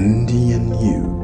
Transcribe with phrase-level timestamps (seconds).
[0.00, 1.19] Andy and You.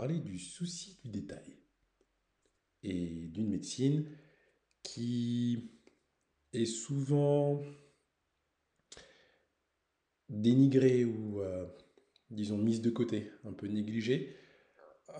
[0.00, 1.58] Parler du souci du détail
[2.82, 4.08] et d'une médecine
[4.82, 5.72] qui
[6.54, 7.62] est souvent
[10.30, 11.66] dénigrée ou euh,
[12.30, 14.34] disons mise de côté, un peu négligée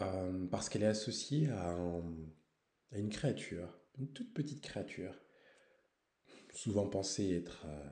[0.01, 2.17] euh, parce qu'elle est associée à, un-
[2.93, 5.15] à une créature, une toute petite créature
[6.55, 7.89] souvent pensée être euh,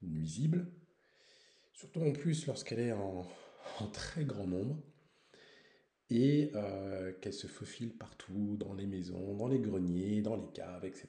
[0.00, 0.72] nuisible,
[1.74, 3.26] surtout en plus lorsqu'elle est en
[3.92, 4.82] très grand nombre,
[6.10, 10.84] et euh, qu'elle se faufile partout, dans les maisons, dans les greniers, dans les caves,
[10.84, 11.08] etc.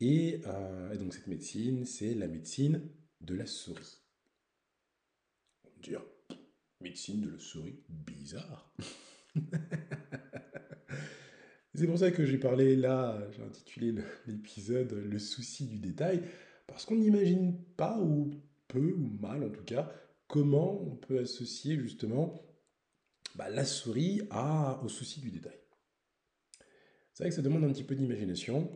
[0.00, 4.00] Et, euh, et donc cette médecine, c'est la médecine de la souris.
[5.64, 6.02] On va dire,
[6.80, 8.74] médecine de la souris, bizarre.
[11.74, 13.94] C'est pour ça que j'ai parlé là, j'ai intitulé
[14.26, 16.20] l'épisode Le souci du détail,
[16.66, 18.32] parce qu'on n'imagine pas, ou
[18.66, 19.88] peu, ou mal en tout cas,
[20.26, 22.49] comment on peut associer justement
[23.34, 25.58] bah, la souris à, au souci du détail.
[27.12, 28.70] C'est vrai que ça demande un petit peu d'imagination,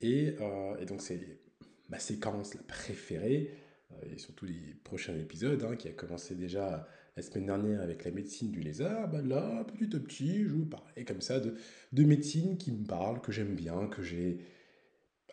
[0.00, 1.40] et, euh, et donc c'est
[1.88, 3.54] ma séquence la préférée,
[3.92, 8.04] euh, et surtout les prochains épisodes, hein, qui a commencé déjà la semaine dernière avec
[8.04, 11.54] la médecine du lézard, bah là, petit à petit, je vous parlais comme ça de,
[11.92, 14.38] de médecine qui me parle, que j'aime bien, que j'ai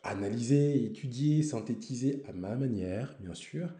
[0.03, 3.73] analysé, étudié, synthétisé à ma manière, bien sûr,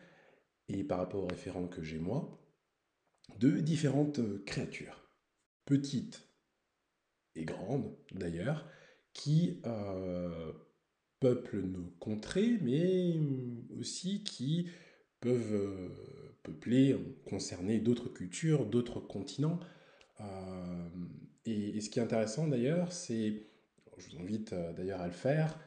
[0.68, 2.41] et par rapport aux référents que j'ai moi,
[3.40, 5.09] de différentes euh, créatures,
[5.66, 6.28] petites
[7.36, 8.68] et grandes d'ailleurs,
[9.14, 10.52] qui euh,
[11.19, 13.20] peuplent nos contrées, mais
[13.80, 14.70] aussi qui
[15.22, 15.90] peuvent euh,
[16.44, 16.97] peupler,
[17.30, 19.59] concerner d'autres cultures, d'autres continents.
[20.20, 20.90] Euh,
[21.46, 23.47] et, ce qui est intéressant d'ailleurs, c'est,
[23.97, 25.59] je vous invite euh, d'ailleurs à le faire,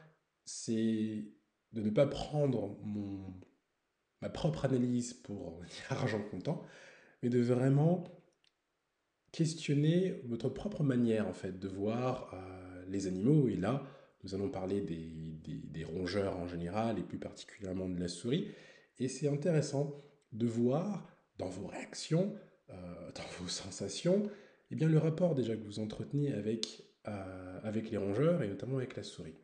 [0.45, 1.25] c'est
[1.73, 2.77] de ne pas prendre
[4.21, 6.63] ma propre analyse pour argent comptant,
[7.25, 8.03] mais de vraiment
[9.31, 13.49] questionner votre propre manière en fait de voir euh, les animaux.
[13.49, 13.83] Et là,
[14.23, 18.51] nous allons parler des, des- rongeurs en général et plus particulièrement de la souris.
[18.99, 20.03] Et c'est intéressant
[20.33, 21.09] de voir
[21.39, 22.35] dans vos réactions,
[22.69, 24.29] euh, dans vos sensations,
[24.69, 28.77] eh bien, le rapport déjà que vous entretenez avec, euh, avec les rongeurs et notamment
[28.77, 29.35] avec la souris.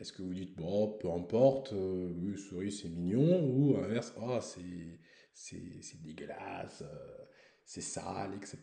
[0.00, 3.86] Est-ce que vous dites, bon, peu importe, euh, souris c'est mignon, ou à
[4.20, 4.98] oh, c'est,
[5.32, 7.24] c'est, dégueulasse, euh,
[7.64, 8.58] c'est sale, etc.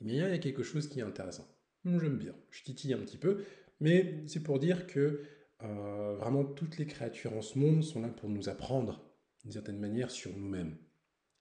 [0.00, 1.48] Bien, il y a quelque chose qui est intéressant.
[1.84, 3.44] J'aime bien, je titille un petit peu,
[3.80, 5.22] mais c'est pour dire que
[5.62, 9.04] euh, vraiment toutes les créatures en ce monde sont là pour nous apprendre,
[9.42, 10.76] d'une certaine manière, sur nous-mêmes.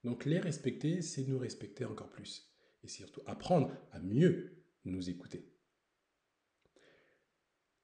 [0.03, 2.53] Donc les respecter, c'est nous respecter encore plus.
[2.83, 5.53] Et surtout apprendre à mieux nous écouter.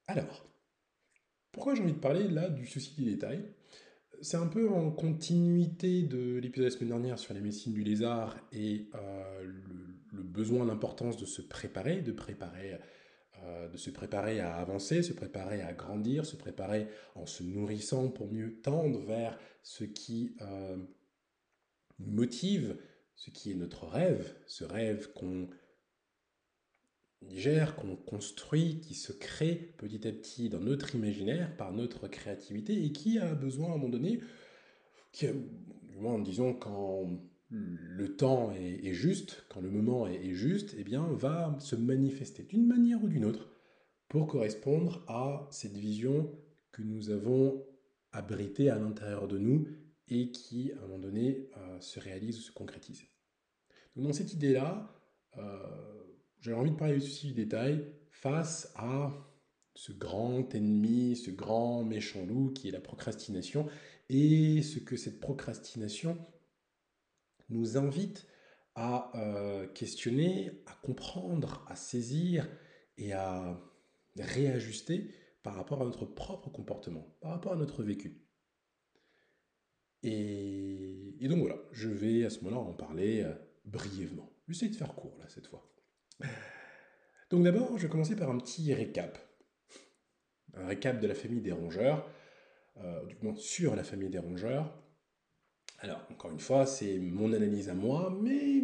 [0.08, 0.46] Alors,
[1.52, 3.46] pourquoi j'ai envie de parler là du souci du détail
[4.22, 7.84] C'est un peu en continuité de l'épisode de la semaine dernière sur les médecines du
[7.84, 9.44] lézard et euh,
[10.12, 12.78] le, besoin, l'importance de se préparer, de préparer,
[13.44, 18.10] euh, de se préparer à avancer, se préparer à grandir, se préparer en se nourrissant
[18.10, 20.78] pour mieux tendre vers ce qui euh,
[22.00, 22.78] motive,
[23.16, 25.48] ce qui est notre rêve, ce rêve qu'on
[27.30, 32.84] gère, qu'on construit, qui se crée petit à petit dans notre imaginaire, par notre créativité,
[32.84, 34.22] et qui a besoin à un moment donné,
[35.12, 35.28] qui
[35.84, 37.10] du moins disons quand
[37.50, 42.44] le temps est, juste, quand le moment est, est juste, eh bien va se manifester
[42.44, 43.50] d'une manière ou d'une autre
[44.10, 46.32] pour correspondre à cette vision
[46.72, 47.66] que nous avons
[48.12, 49.68] abritée à l'intérieur de nous
[50.08, 53.04] et qui, à un moment donné, euh, se réalise ou se concrétise.
[53.96, 54.94] Donc dans cette idée-là,
[55.38, 56.04] euh,
[56.46, 59.12] j'avais envie de parler souci du détail face à
[59.74, 63.68] ce grand ennemi, ce grand méchant loup qui est la procrastination,
[64.10, 66.16] et ce que cette procrastination
[67.50, 68.28] nous invite
[68.76, 72.48] à euh, questionner, à comprendre, à saisir
[73.00, 73.60] et à
[74.16, 75.10] réajuster
[75.42, 78.22] par rapport à notre propre comportement, par rapport à notre vécu.
[80.04, 83.34] Et, et donc voilà, je vais à ce moment-là en parler euh,
[83.66, 84.32] brièvement.
[84.48, 85.75] J'essaie de faire court là cette fois.
[87.30, 89.18] Donc d'abord, je vais commencer par un petit récap.
[90.54, 92.10] un récap de la famille des rongeurs,
[93.08, 94.74] du moins sur la famille des rongeurs.
[95.80, 98.64] Alors, encore une fois, c'est mon analyse à moi, mais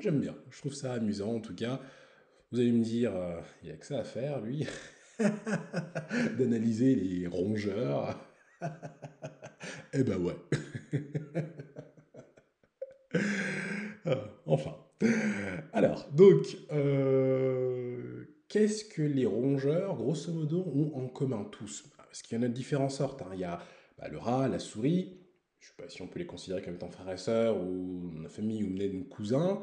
[0.00, 0.34] j'aime bien.
[0.50, 1.80] Je trouve ça amusant, en tout cas.
[2.50, 3.12] Vous allez me dire,
[3.62, 4.66] il n'y a que ça à faire, lui,
[6.38, 8.18] d'analyser les rongeurs.
[9.92, 10.36] eh ben ouais.
[14.06, 14.16] Ah,
[14.46, 14.89] enfin.
[15.72, 21.84] Alors, donc, euh, qu'est-ce que les rongeurs, grosso modo, ont en commun tous?
[21.96, 23.22] Parce qu'il y en a de différentes sortes.
[23.22, 23.30] Hein.
[23.34, 23.60] Il y a
[23.98, 25.20] bah, le rat, la souris,
[25.60, 28.10] je ne sais pas si on peut les considérer comme étant frères et sœurs, ou
[28.16, 29.62] une famille ou même cousins.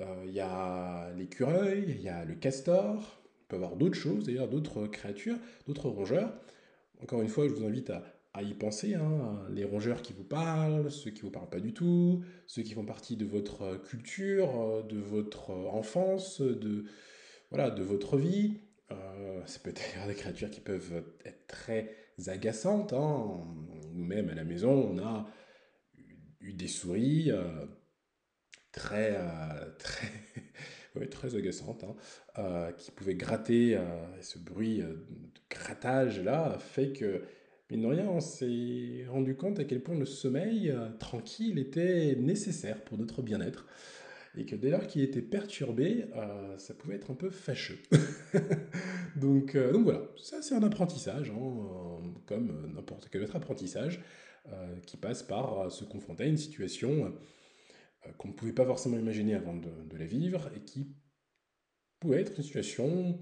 [0.00, 4.24] Euh, il y a l'écureuil, il y a le castor, il peut avoir d'autres choses,
[4.24, 5.36] d'ailleurs, d'autres créatures,
[5.66, 6.32] d'autres rongeurs.
[7.02, 8.02] Encore une fois, je vous invite à,
[8.40, 12.24] y penser, hein, les rongeurs qui vous parlent, ceux qui vous parlent pas du tout,
[12.46, 16.84] ceux qui font partie de votre culture, de votre enfance, de,
[17.50, 18.60] voilà, de votre vie.
[18.90, 21.94] Euh, ça peut être des créatures qui peuvent être très
[22.28, 22.94] agaçantes.
[22.94, 23.44] Hein.
[23.92, 25.26] Nous-mêmes, à la maison, on a
[26.42, 27.66] eu des souris euh,
[28.72, 31.94] très, euh, très, très agaçantes, hein,
[32.38, 33.78] euh, qui pouvaient gratter.
[34.20, 35.06] ce bruit de
[35.50, 37.22] grattage-là fait que,
[37.72, 42.82] mine de rien, on s'est rendu compte à quel point le sommeil tranquille était nécessaire
[42.84, 43.66] pour notre bien-être
[44.36, 46.06] et que dès lors qu'il était perturbé,
[46.56, 47.78] ça pouvait être un peu fâcheux.
[49.16, 54.00] donc, donc voilà, ça c'est un apprentissage, hein, comme n'importe quel autre apprentissage.
[54.48, 57.14] Euh, qui passe par euh, se confronter à une situation
[58.06, 60.96] euh, qu'on ne pouvait pas forcément imaginer avant de, la vivre et qui
[62.00, 63.20] pouvait être une situation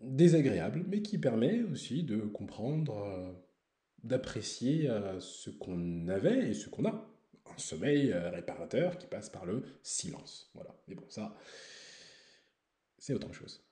[0.00, 3.34] désagréable, mais qui permet aussi de comprendre,
[4.02, 7.06] d'apprécier ce qu'on avait et ce qu'on a.
[7.52, 10.50] Un sommeil réparateur qui passe par le silence.
[10.54, 10.74] Voilà.
[10.86, 11.36] Mais bon, ça,
[12.96, 13.64] c'est autre chose.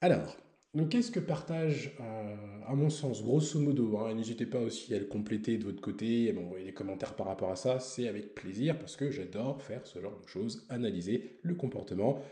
[0.00, 0.36] Alors,
[0.74, 2.34] donc qu'est-ce que partage, euh,
[2.66, 6.24] à mon sens, grosso modo, hein, n'hésitez pas aussi à le compléter de votre côté,
[6.24, 9.86] et m'envoyer des commentaires par rapport à ça, c'est avec plaisir, parce que j'adore faire
[9.86, 12.22] ce genre de choses, analyser le comportement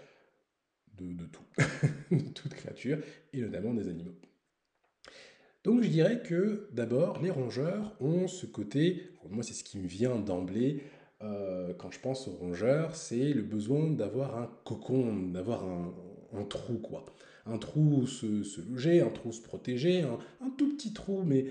[0.99, 1.45] de, tout,
[2.11, 2.99] de toute créature,
[3.33, 4.15] et notamment des animaux.
[5.65, 9.87] Donc je dirais que d'abord, les rongeurs ont ce côté, moi c'est ce qui me
[9.87, 10.83] vient d'emblée,
[11.23, 15.95] euh, quand je pense aux rongeurs, c'est le besoin d'avoir un cocon, d'avoir un,
[16.33, 17.05] un trou, quoi
[17.47, 21.47] un trou se, se loger, un trou se protéger, un, tout petit trou, mais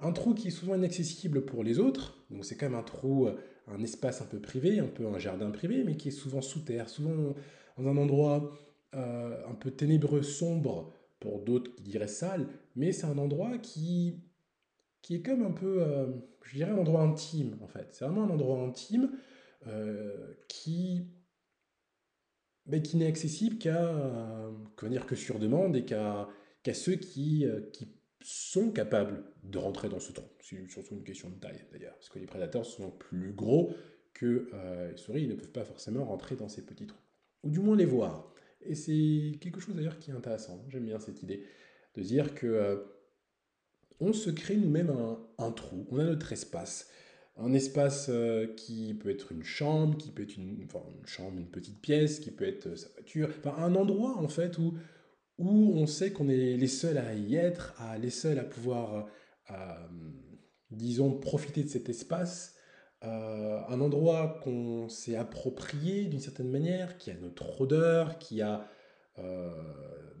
[0.00, 2.18] un trou qui est souvent inaccessible pour les autres.
[2.30, 3.34] Donc c'est quand même un trou, euh,
[3.66, 6.60] un espace un peu privé, un peu un jardin privé, mais qui est souvent sous
[6.60, 7.34] terre, souvent
[7.78, 8.50] dans un endroit
[8.94, 14.20] euh, un peu ténébreux, sombre, pour d'autres qui diraient sale, mais c'est un endroit qui,
[15.02, 16.06] qui est comme un peu, euh,
[16.44, 17.88] je dirais, un endroit intime en fait.
[17.92, 19.10] C'est vraiment un endroit intime
[20.48, 21.10] qui
[22.70, 24.50] mais qui n'est accessible qu'à euh,
[24.88, 26.28] dire que sur demande et qu'à
[26.72, 27.88] ceux qui, euh, qui
[28.22, 30.26] sont capables de rentrer dans ce trou.
[30.40, 33.72] C'est surtout une question de taille d'ailleurs, parce que les prédateurs sont plus gros
[34.14, 36.98] que euh, les souris, ils ne peuvent pas forcément rentrer dans ces petits trous.
[37.42, 38.32] Ou du moins les voir.
[38.62, 40.64] Et c'est quelque chose d'ailleurs qui est intéressant.
[40.68, 41.44] J'aime bien cette idée
[41.94, 42.84] de dire que
[44.00, 44.92] on se crée nous-mêmes
[45.38, 46.88] un, trou, on a notre espace.
[47.36, 50.66] Un espace euh, qui peut être une chambre, qui peut être une,
[51.04, 54.58] chambre, une petite pièce, qui peut être euh, sa voiture, enfin un endroit en fait
[54.58, 54.74] où,
[55.38, 59.08] où on sait qu'on est les seuls à y être, à, les seuls à pouvoir,
[59.50, 59.54] euh,
[60.70, 62.56] disons, profiter de cet espace,
[63.02, 68.68] un endroit qu'on s'est approprié d'une certaine manière, qui a notre odeur, qui a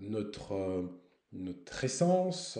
[0.00, 0.88] notre,
[1.32, 2.58] notre essence,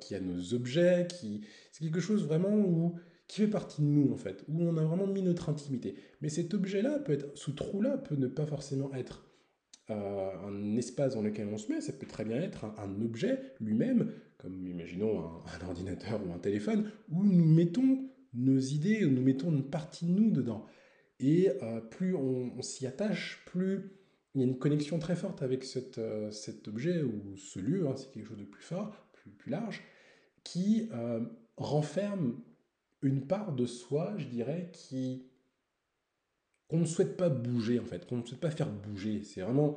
[0.00, 2.98] qui a nos objets, qui c'est quelque chose vraiment où
[3.32, 5.94] qui fait partie de nous en fait, où on a vraiment mis notre intimité.
[6.20, 9.24] Mais cet objet-là peut être, ce trou-là peut ne pas forcément être
[9.88, 13.54] euh, un espace dans lequel on se met, ça peut très bien être un, objet
[13.58, 19.50] lui-même, comme imaginons un, ordinateur ou un téléphone, où nous mettons nos idées, nous mettons
[19.50, 20.66] une partie de nous dedans.
[21.20, 23.92] Et euh, plus on, s'y attache, plus
[24.34, 25.66] il y a une connexion très forte avec
[25.98, 28.94] euh, cet objet ou ce lieu, hein, c'est quelque chose de plus fort,
[29.38, 29.82] plus, large,
[30.42, 30.88] qui
[31.56, 32.40] renferme
[33.02, 35.26] une part de soi, je dirais, qui
[36.72, 39.22] qu'on ne souhaite pas bouger en fait, qu'on ne souhaite pas faire bouger.
[39.24, 39.76] C'est vraiment,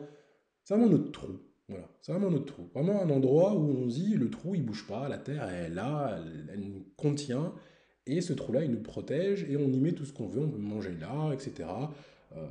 [0.69, 1.39] vraiment notre trou.
[1.67, 2.69] Voilà, c'est vraiment notre trou.
[2.73, 5.75] Vraiment un endroit où on dit le trou il bouge pas, la terre elle est
[5.75, 6.17] là,
[6.53, 7.53] elle, nous contient
[8.07, 10.49] et ce trou-là il nous protège et on y met tout ce qu'on veut, on
[10.49, 11.67] peut manger là, etc.
[12.35, 12.45] Euh,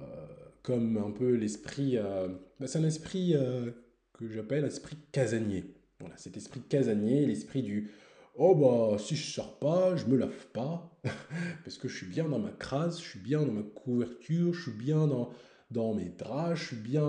[0.62, 3.70] comme un peu l'esprit, euh, bah, c'est un esprit euh,
[4.14, 5.64] que j'appelle l'esprit casanier.
[6.00, 7.90] Voilà, cet esprit casanier, l'esprit du
[8.36, 10.90] Oh bah si je sors pas, je me lave pas,
[11.64, 14.62] parce que je suis bien dans ma crasse, je suis bien dans ma couverture, je
[14.62, 15.30] suis bien dans,
[15.70, 17.06] dans mes draps, je suis bien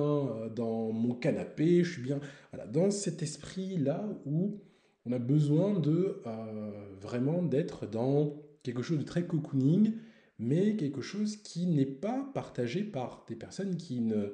[0.55, 2.19] dans mon canapé, je suis bien
[2.51, 4.59] voilà, dans cet esprit-là où
[5.05, 9.93] on a besoin de euh, vraiment d'être dans quelque chose de très cocooning,
[10.39, 14.33] mais quelque chose qui n'est pas partagé par des personnes qui ne,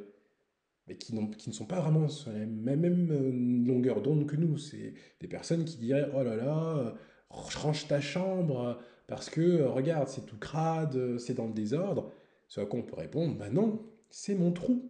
[1.00, 4.58] qui, qui ne sont pas vraiment sur la même, euh, longueur d'onde que nous.
[4.58, 6.96] C'est des personnes qui diraient Oh là là,
[7.30, 12.12] range ta chambre parce que euh, regarde, c'est tout crade, c'est dans le désordre.
[12.48, 14.90] Ce à quoi on peut répondre Bah non, c'est mon trou.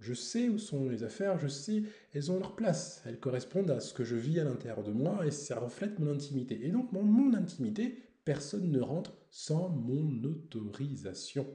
[0.00, 1.82] Je sais où sont les affaires, je sais,
[2.14, 5.26] elles ont leur place, elles correspondent à ce que je vis à l'intérieur de moi
[5.26, 6.58] et ça reflète mon intimité.
[6.62, 11.46] Et donc, mon intimité, personne ne rentre sans mon autorisation.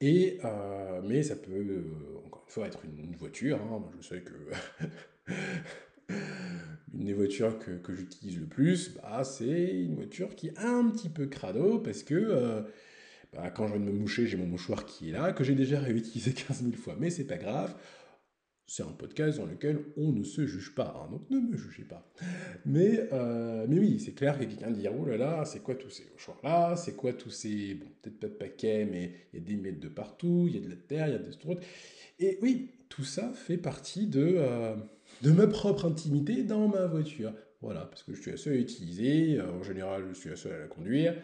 [0.00, 1.84] Et, euh, mais ça peut, euh,
[2.26, 3.58] encore une fois, être une, voiture.
[3.62, 3.82] Hein.
[3.98, 4.34] je sais que
[6.92, 11.08] une des voitures que, j'utilise le plus, bah, c'est une voiture qui est un petit
[11.08, 12.62] peu crado parce que euh,
[13.34, 15.54] bah, quand je viens de me moucher, j'ai mon mouchoir qui est là, que j'ai
[15.54, 17.74] déjà réutilisé 15 000 fois, mais c'est pas grave.
[18.66, 21.84] C'est un podcast dans lequel on ne se juge pas, hein, donc ne me jugez
[21.84, 22.10] pas.
[22.64, 25.90] Mais, euh, mais oui, c'est clair que quelqu'un dit Oh là là, c'est quoi tous
[25.90, 26.74] ces mouchoirs-là?
[26.76, 27.74] C'est quoi tous ces.
[27.74, 30.58] Bon, peut-être pas de paquets, mais il y a des mètres de partout, il y
[30.58, 31.58] a de la terre, il y a des trucs.
[32.18, 34.76] Et oui, tout ça fait partie de, euh,
[35.20, 37.34] de ma propre intimité dans ma voiture.
[37.60, 40.52] Voilà, parce que je suis seule à utiliser, euh, en général, je suis la seule
[40.54, 41.14] à la conduire,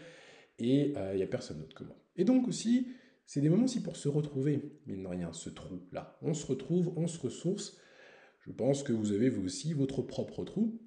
[0.59, 1.97] et il n'y a personne d'autre que moi.
[2.17, 2.89] Et donc aussi,
[3.27, 6.19] c'est des moments aussi pour se retrouver, mine de rien, ce trou-là.
[6.23, 7.77] On se retrouve, on se ressource.
[8.41, 10.81] Je pense que vous avez vous aussi votre propre trou.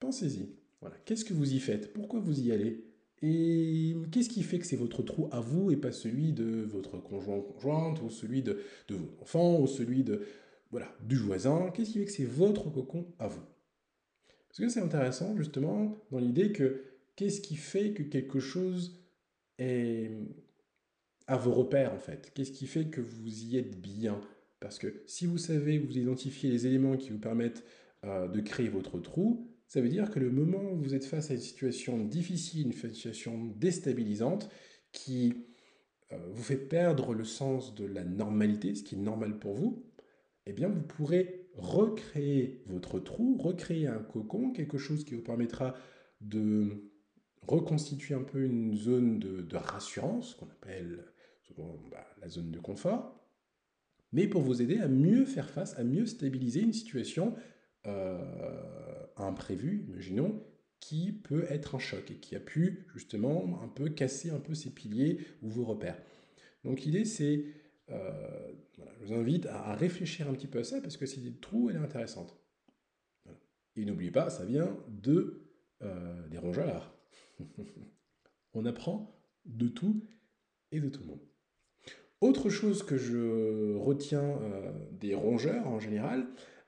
[0.00, 0.56] Pensez-y.
[0.80, 0.96] Voilà.
[1.04, 1.92] Qu'est-ce que vous y faites?
[1.92, 2.84] Pourquoi vous y allez?
[3.20, 6.98] Et qu'est-ce qui fait que c'est votre trou à vous et pas celui de votre
[6.98, 10.22] conjoint conjointe ou celui de, de vos enfants ou celui de
[10.70, 11.70] voilà du voisin?
[11.74, 13.42] Qu'est-ce qui fait que c'est votre cocon à vous?
[14.48, 16.84] Parce que c'est intéressant justement dans l'idée que
[17.16, 19.04] qu'est-ce qui fait que quelque chose
[19.58, 20.10] est
[21.28, 22.32] à vos repères en fait.
[22.34, 24.20] Qu'est-ce qui fait que vous y êtes bien?
[24.60, 27.64] Parce que si vous savez, vous identifiez les éléments qui vous permettent
[28.04, 31.30] euh, de créer votre trou, ça veut dire que le moment où vous êtes face
[31.30, 34.50] à une situation difficile, une situation déstabilisante,
[34.90, 35.34] qui
[36.12, 39.84] euh, vous fait perdre le sens de la normalité, ce qui est normal pour vous,
[40.46, 45.74] eh bien vous pourrez recréer votre trou, recréer un cocon, quelque chose qui vous permettra
[46.22, 46.90] de
[47.46, 51.04] reconstituer un peu une zone de, de rassurance, qu'on appelle
[51.56, 53.18] bah, la zone de confort,
[54.12, 57.34] mais pour vous aider à mieux faire face, à mieux stabiliser une situation
[57.86, 60.42] euh, imprévue, imaginons,
[60.80, 64.54] qui peut être un choc et qui a pu justement un peu casser un peu
[64.54, 66.00] ces piliers ou vos repères.
[66.64, 67.44] Donc l'idée c'est,
[67.90, 68.52] euh,
[69.00, 71.70] je vous invite à, réfléchir un petit peu à ça parce que c'est des trous,
[71.70, 72.36] elle est intéressante.
[73.76, 75.48] Et n'oubliez pas, ça vient de
[75.82, 76.96] euh, des rongeurs.
[78.54, 80.04] On apprend de tout
[80.72, 81.28] et de tout le monde.
[82.20, 86.26] Autre chose que je retiens euh, des rongeurs en général,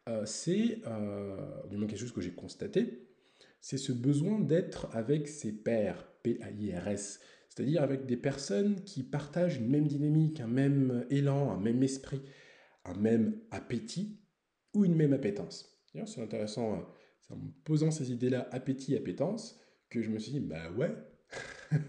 [0.09, 1.37] euh, c'est, euh,
[1.69, 3.09] du moins quelque chose que j'ai constaté,
[3.61, 9.69] c'est ce besoin d'être avec ses pairs, P-A-I-R-S, c'est-à-dire avec des personnes qui partagent une
[9.69, 12.23] même dynamique, un même élan, un même esprit,
[12.85, 14.21] un même appétit
[14.73, 15.83] ou une même appétence.
[15.93, 16.87] D'ailleurs, c'est intéressant,
[17.21, 20.95] c'est en me posant ces idées-là, appétit, appétence, que je me suis dit, bah ouais,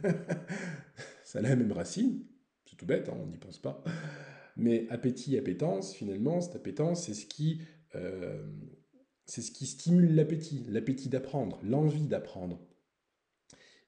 [1.23, 2.25] ça a la même racine,
[2.81, 3.83] tout bête, hein, on n'y pense pas.
[4.57, 7.61] Mais appétit, appétence, finalement, cette appétence, c'est ce qui,
[7.95, 8.43] euh,
[9.25, 12.59] c'est ce qui stimule l'appétit, l'appétit d'apprendre, l'envie d'apprendre.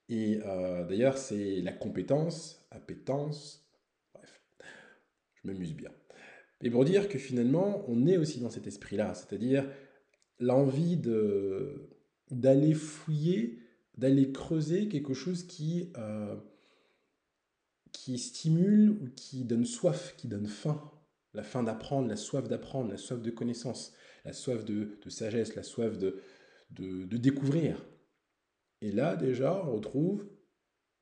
[0.10, 3.68] Et euh, d'ailleurs, c'est la compétence, appétence,
[4.14, 4.42] bref,
[5.36, 5.92] je m'amuse bien.
[6.62, 9.68] Et pour dire que finalement, on est aussi dans cet esprit-là, c'est-à-dire
[10.40, 10.98] l'envie
[12.30, 13.60] d'aller fouiller,
[13.98, 16.36] d'aller creuser quelque chose qui, euh,
[18.03, 20.91] qui stimule ou qui donne soif, qui donne faim.
[21.33, 23.93] La faim d'apprendre, la soif d'apprendre, la soif de connaissance,
[24.25, 26.22] la soif de, sagesse, la soif de,
[26.72, 27.81] de, découvrir.
[28.81, 30.27] Et là, déjà, on retrouve,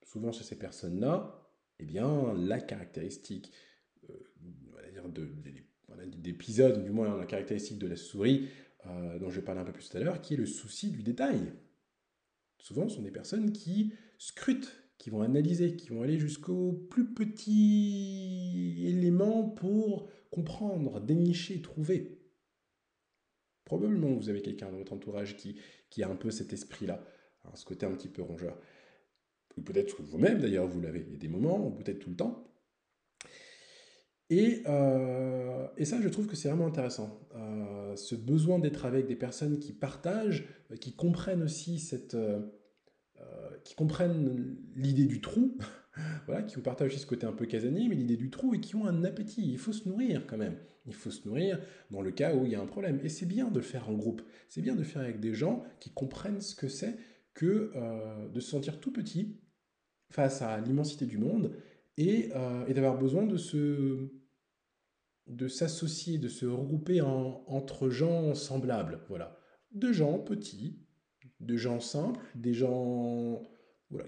[0.03, 3.51] souvent chez ces personnes-là, eh bien, la caractéristique,
[4.08, 5.08] euh,
[6.05, 8.48] d'épisode, du moins la caractéristique de la souris,
[8.86, 10.91] euh, dont je vais parler un peu plus tout à l'heure, qui est le souci
[10.91, 11.51] du détail.
[12.60, 17.12] Souvent, ce sont des personnes qui scrutent qui vont analyser, qui vont aller jusqu'au plus
[17.12, 22.20] petit élément pour comprendre, dénicher, trouver.
[23.65, 25.55] Probablement vous avez quelqu'un dans votre entourage qui,
[25.89, 27.03] qui a un peu cet esprit-là,
[27.46, 28.55] hein, ce côté un petit peu rongeur.
[29.65, 31.03] Peut-être vous-même d'ailleurs, vous l'avez.
[31.08, 32.53] Il y a des moments, ou peut-être tout le temps.
[34.29, 37.27] Et, euh, et, ça, je trouve que c'est vraiment intéressant.
[37.36, 40.48] Euh, ce besoin d'être avec des personnes qui partagent,
[40.79, 42.39] qui comprennent aussi cette, euh,
[43.63, 45.58] qui comprennent l'idée du trou,
[46.25, 48.75] voilà, qui ont partagé ce côté un peu casanier, mais l'idée du trou, et qui
[48.75, 49.51] ont un appétit.
[49.51, 50.58] Il faut se nourrir quand même.
[50.86, 51.60] Il faut se nourrir
[51.92, 53.00] dans le cas où il y a un problème.
[53.04, 54.22] Et c'est bien de le faire en groupe.
[54.50, 56.98] C'est bien de le faire avec des gens qui comprennent ce que c'est
[57.34, 59.40] que euh, de se sentir tout petit
[60.10, 61.56] face à l'immensité du monde
[61.98, 64.12] et, euh, et d'avoir besoin de se
[65.28, 69.40] de s'associer, de se regrouper en, entre gens semblables, voilà,
[69.72, 70.82] de gens petits,
[71.42, 73.42] de gens simples, des gens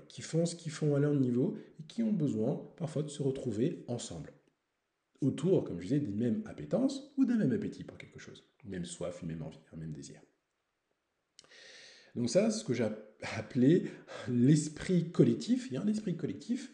[0.07, 3.21] qui font ce qu'ils font à leur niveau et qui ont besoin parfois de se
[3.21, 4.31] retrouver ensemble.
[5.21, 8.85] Autour, comme je disais, d'une même appétence ou d'un même appétit pour quelque chose, même
[8.85, 10.21] soif, une même envie, un même désir.
[12.15, 12.87] Donc ça, ce que j'ai
[13.37, 13.85] appelé
[14.27, 16.71] l'esprit collectif, il y a un esprit collectif,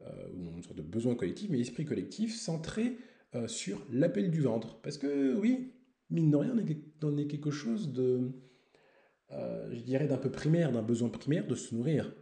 [0.00, 2.96] euh, une sorte de besoin collectif, mais l'esprit collectif centré
[3.34, 4.80] euh, sur l'appel du ventre.
[4.80, 5.72] Parce que oui,
[6.08, 6.56] mine de rien,
[7.02, 8.32] on est quelque chose de,
[9.32, 12.12] euh, je dirais, d'un peu primaire, d'un besoin primaire de se nourrir.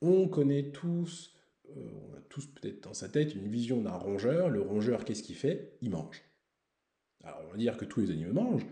[0.00, 1.34] On connaît tous,
[1.70, 4.50] euh, on a tous peut-être dans sa tête une vision d'un rongeur.
[4.50, 5.76] Le rongeur, qu'est-ce qu'il fait?
[5.80, 6.22] Il mange.
[7.22, 8.66] Alors on va dire que tous les animaux mangent,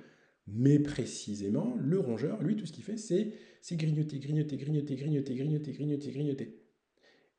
[0.46, 5.72] mais précisément, le rongeur, lui, tout ce qu'il fait, c'est grignoter, grignoter, grignoter, grignoter, grignoter,
[5.72, 6.58] grignoter, grignoter.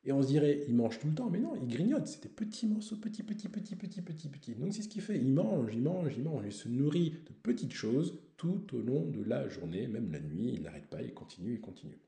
[0.06, 2.30] Et on se dirait, il mange tout le temps, mais non, il grignote, c'est des
[2.30, 4.56] petits morceaux, petits, petits, petits, petits, petits, petits.
[4.56, 7.34] Donc c'est ce qu'il fait, il mange, il mange, il mange, il se nourrit de
[7.42, 11.14] petites choses tout au long de la journée, même la nuit, il n'arrête pas, il
[11.14, 12.02] continue, il continue.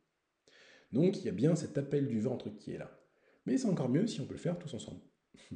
[0.91, 2.99] Donc il y a bien cet appel du ventre qui est là.
[3.45, 4.99] Mais c'est encore mieux si on peut le faire tous ensemble.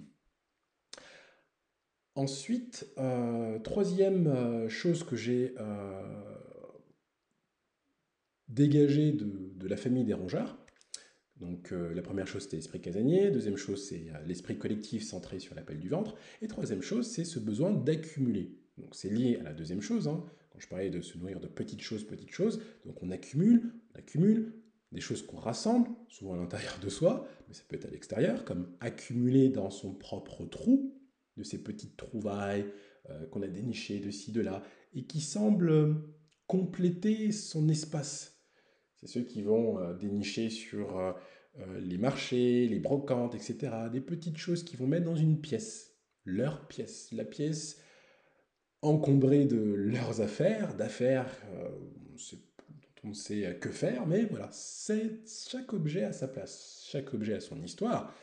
[2.16, 6.02] Ensuite, euh, troisième euh, chose que j'ai euh,
[8.48, 10.58] dégagée de, la famille des rongeurs,
[11.38, 13.32] donc la première chose, c'est l'esprit casanier.
[13.32, 16.16] Deuxième chose, c'est l'esprit collectif centré sur l'appel du ventre.
[16.42, 18.58] Et troisième chose, c'est ce besoin d'accumuler.
[18.78, 20.10] Donc c'est lié à la deuxième chose.
[20.10, 20.26] Hein.
[20.60, 24.54] Je parlais de se nourrir de petites choses, petites choses, donc on accumule, on accumule
[24.92, 28.46] des choses qu'on rassemble, souvent à l'intérieur de soi, mais ça peut être à l'extérieur,
[28.46, 30.96] comme accumuler dans son propre trou,
[31.38, 32.66] de ces petites trouvailles
[33.10, 34.62] euh, qu'on a dénichées de ci, de là,
[34.94, 35.96] et qui semblent
[36.48, 38.40] compléter son espace.
[38.96, 41.14] C'est ceux qui vont euh, dénicher sur euh,
[41.60, 43.72] euh, les marchés, les brocantes, etc.
[43.92, 45.96] Des petites choses qui vont mettre dans une pièce,
[46.26, 47.80] leur pièce, la pièce
[48.82, 56.14] encombrée de leurs affaires, d'affaires dont on sait que faire, mais voilà, chaque objet a
[56.14, 58.14] sa place, chaque objet a son histoire,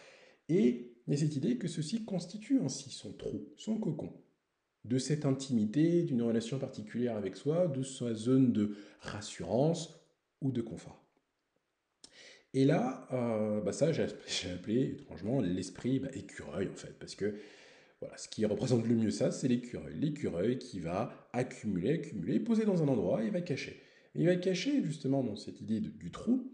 [0.48, 4.12] et il y a cette idée que ceci constitue ainsi son trou, son cocon,
[4.84, 10.00] de cette intimité, d'une relation particulière avec soi, de sa zone de rassurance
[10.40, 11.02] ou de confort.
[12.54, 14.04] Et là, euh, bah ça, j'ai
[14.54, 17.34] appelé étrangement l'esprit bah, écureuil, en fait, parce que
[18.00, 19.94] voilà, ce qui représente le mieux ça, c'est l'écureuil.
[19.98, 23.82] L'écureuil qui va accumuler, accumuler, poser dans un endroit, et va cacher.
[24.14, 26.52] il va cacher, justement, dans cette idée du trou,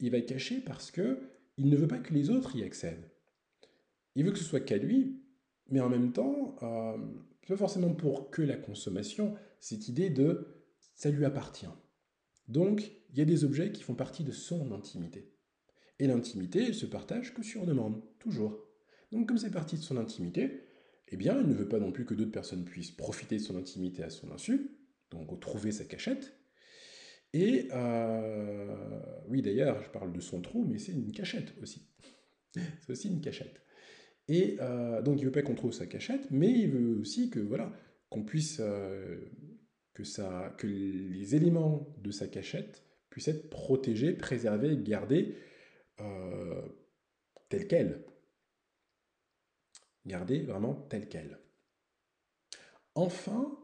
[0.00, 1.18] il va cacher parce que
[1.56, 3.10] il ne veut pas que les autres y accèdent.
[4.14, 5.22] Il veut que ce soit qu'à lui,
[5.68, 6.96] mais en même temps, euh,
[7.48, 10.48] pas forcément pour que la consommation, cette idée de
[10.94, 11.66] ça lui appartient.
[12.48, 15.32] Donc, il y a des objets qui font partie de son intimité.
[15.98, 18.58] Et l'intimité, se partage que sur demande, toujours.
[19.12, 20.65] Donc, comme c'est partie de son intimité,
[21.08, 23.56] eh bien, il ne veut pas non plus que d'autres personnes puissent profiter de son
[23.56, 24.70] intimité à son insu,
[25.10, 26.36] donc trouver sa cachette.
[27.32, 31.88] Et, euh, oui, d'ailleurs, je parle de son trou, mais c'est une cachette aussi.
[32.54, 33.62] c'est aussi une cachette.
[34.28, 37.38] Et euh, donc, il veut pas qu'on trouve sa cachette, mais il veut aussi que,
[37.38, 37.72] voilà,
[38.08, 39.20] qu'on puisse euh,
[39.94, 45.36] que, ça, que les éléments de sa cachette puissent être protégés, préservés, gardés
[47.48, 48.04] tels quels.
[50.06, 51.38] Gardés vraiment tels quels.
[52.94, 53.58] Enfin,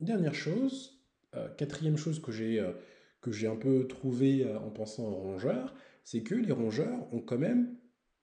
[0.00, 2.72] dernière chose, euh, quatrième chose que j'ai euh,
[3.20, 7.38] que j'ai un peu trouvé en pensant aux rongeurs, c'est que les rongeurs ont quand
[7.38, 7.74] même,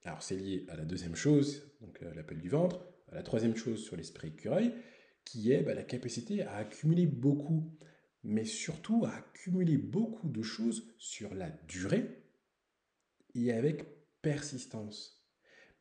[0.04, 3.82] alors c'est lié à la deuxième chose, donc l'appel du ventre, à la troisième chose
[3.82, 4.72] sur l'esprit écureuil,
[5.24, 7.76] qui est bah, la capacité à accumuler beaucoup,
[8.24, 12.22] mais surtout à accumuler beaucoup de choses sur la durée
[13.34, 13.84] et avec
[14.20, 15.21] persistance.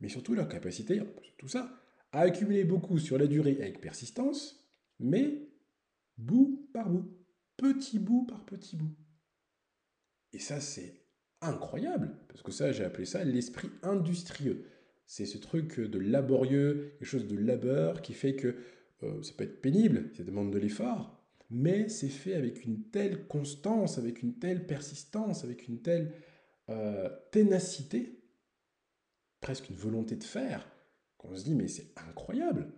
[0.02, 1.02] Mais surtout leur capacité,
[1.38, 4.68] tout ça, à accumuler beaucoup sur la durée avec persistance,
[5.00, 5.48] mais
[6.18, 7.10] bout par bout,
[7.58, 8.96] petit bout par petit bout.
[10.34, 11.02] Et ça, c'est
[11.42, 14.66] incroyable, parce que ça, j'ai appelé ça l'esprit industrieux.
[15.06, 18.56] C'est ce truc de laborieux, quelque chose de labeur qui fait que
[19.04, 23.28] euh, ça peut être pénible, ça demande de l'effort, mais c'est fait avec une telle
[23.28, 26.14] constance, avec une telle persistance, avec une telle
[26.70, 28.21] euh, ténacité,
[29.42, 30.68] presque une volonté de faire,
[31.18, 32.72] qu'on se dit mais c'est incroyable.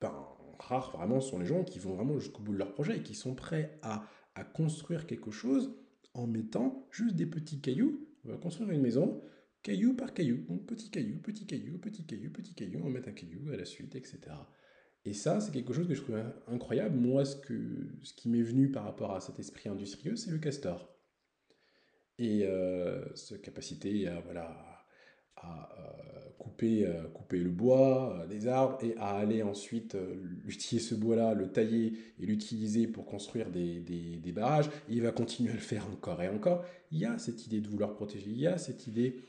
[0.00, 0.14] Ben,
[0.58, 3.14] rares vraiment sont les gens qui vont vraiment jusqu'au bout de leur projet et qui
[3.14, 5.74] sont prêts à, à construire quelque chose
[6.14, 9.22] en mettant juste des petits cailloux, On va construire une maison,
[9.62, 13.50] caillou par caillou, petit caillou, petit caillou, petit caillou, petit caillou, on mettre un caillou
[13.52, 14.20] à la suite, etc.
[15.04, 16.96] Et ça, c'est quelque chose que je trouve incroyable.
[16.96, 20.38] Moi, ce, que, ce qui m'est venu par rapport à cet esprit industrieux, c'est le
[20.38, 20.94] castor.
[22.18, 24.67] Et euh, cette capacité à, voilà,
[25.42, 29.96] à euh, couper, euh, couper le bois des arbres et à aller ensuite
[30.46, 34.70] utiliser ce bois-là, le tailler et l'utiliser pour construire des, des, des barrages.
[34.88, 36.64] Il va continuer à le faire encore et encore.
[36.90, 39.22] Il y a cette idée de vouloir protéger, il y a cette idée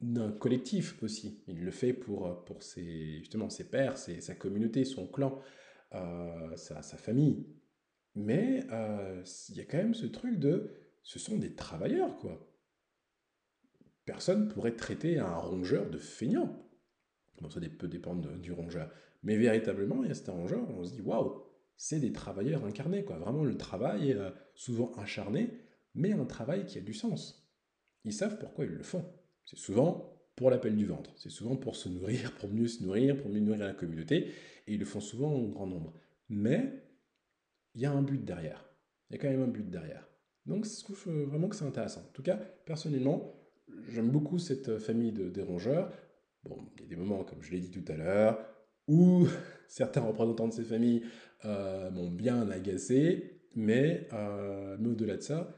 [0.00, 1.42] d'un collectif aussi.
[1.48, 5.40] Il le fait pour, pour ses, justement ses pères, ses, sa communauté, son clan,
[5.94, 7.46] euh, sa, sa, famille.
[8.14, 10.70] Mais euh, il y a quand même ce truc de
[11.02, 12.45] ce sont des travailleurs, quoi.
[14.06, 16.64] Personne pourrait traiter un rongeur de feignant.
[17.40, 18.90] Bon, ça peut dépendre du rongeur.
[19.22, 21.42] Mais véritablement, il y a cet rongeur, on se dit waouh,
[21.76, 23.18] c'est des travailleurs incarnés, quoi.
[23.18, 25.50] Vraiment, le travail euh, souvent acharné,
[25.94, 27.50] mais un travail qui a du sens.
[28.04, 29.04] Ils savent pourquoi ils le font.
[29.44, 33.16] C'est souvent pour l'appel du ventre, c'est souvent pour se nourrir, pour mieux se nourrir,
[33.20, 34.28] pour mieux nourrir la communauté,
[34.66, 35.94] et ils le font souvent en grand nombre.
[36.28, 36.84] Mais
[37.74, 38.64] il y a un but derrière.
[39.08, 40.08] Il y a quand même un but derrière.
[40.44, 42.02] Donc je trouve vraiment que c'est intéressant.
[42.02, 43.34] En tout cas, personnellement,
[43.88, 45.92] j'aime beaucoup cette famille de dérongeurs.
[46.44, 48.38] Bon, il y a des moments, comme je l'ai dit tout à l'heure,
[48.88, 49.26] où
[49.68, 51.02] certains représentants de ces familles
[51.44, 55.56] euh, m'ont bien agacé, mais, euh, au-delà de ça,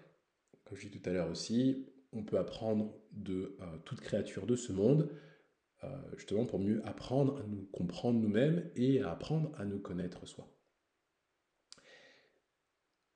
[0.64, 4.57] comme je dis tout à l'heure aussi, on peut apprendre de euh, toute créature de
[4.57, 5.11] ce monde,
[5.85, 10.27] euh, justement pour mieux apprendre à nous comprendre nous-mêmes et à apprendre à nous connaître
[10.27, 10.49] soi.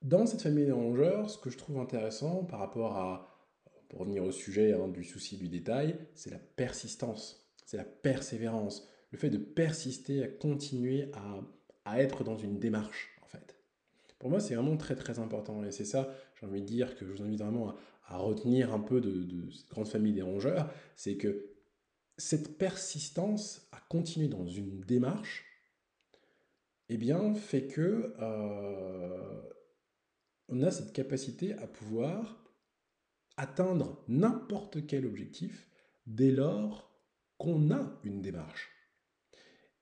[0.01, 3.32] Dans cette famille des rongeurs, ce que je trouve intéressant par rapport à,
[3.93, 8.89] pour revenir au sujet hein, du souci du détail, c'est la persistance, c'est la persévérance,
[9.11, 11.41] le fait de persister, à continuer à,
[11.85, 13.55] à être dans une démarche, en fait.
[14.17, 17.05] Pour moi, c'est vraiment très très important et c'est ça, j'ai envie de dire que
[17.05, 17.75] je vous invite vraiment
[18.07, 21.51] à, retenir un peu de, cette grande famille des rongeurs, c'est que
[22.17, 25.45] cette persistance à continuer dans une démarche,
[26.89, 29.41] eh bien, fait que euh,
[30.47, 32.42] on a cette capacité à pouvoir
[33.37, 35.67] atteindre n'importe quel objectif
[36.05, 36.91] dès lors
[37.37, 38.71] qu'on a une démarche.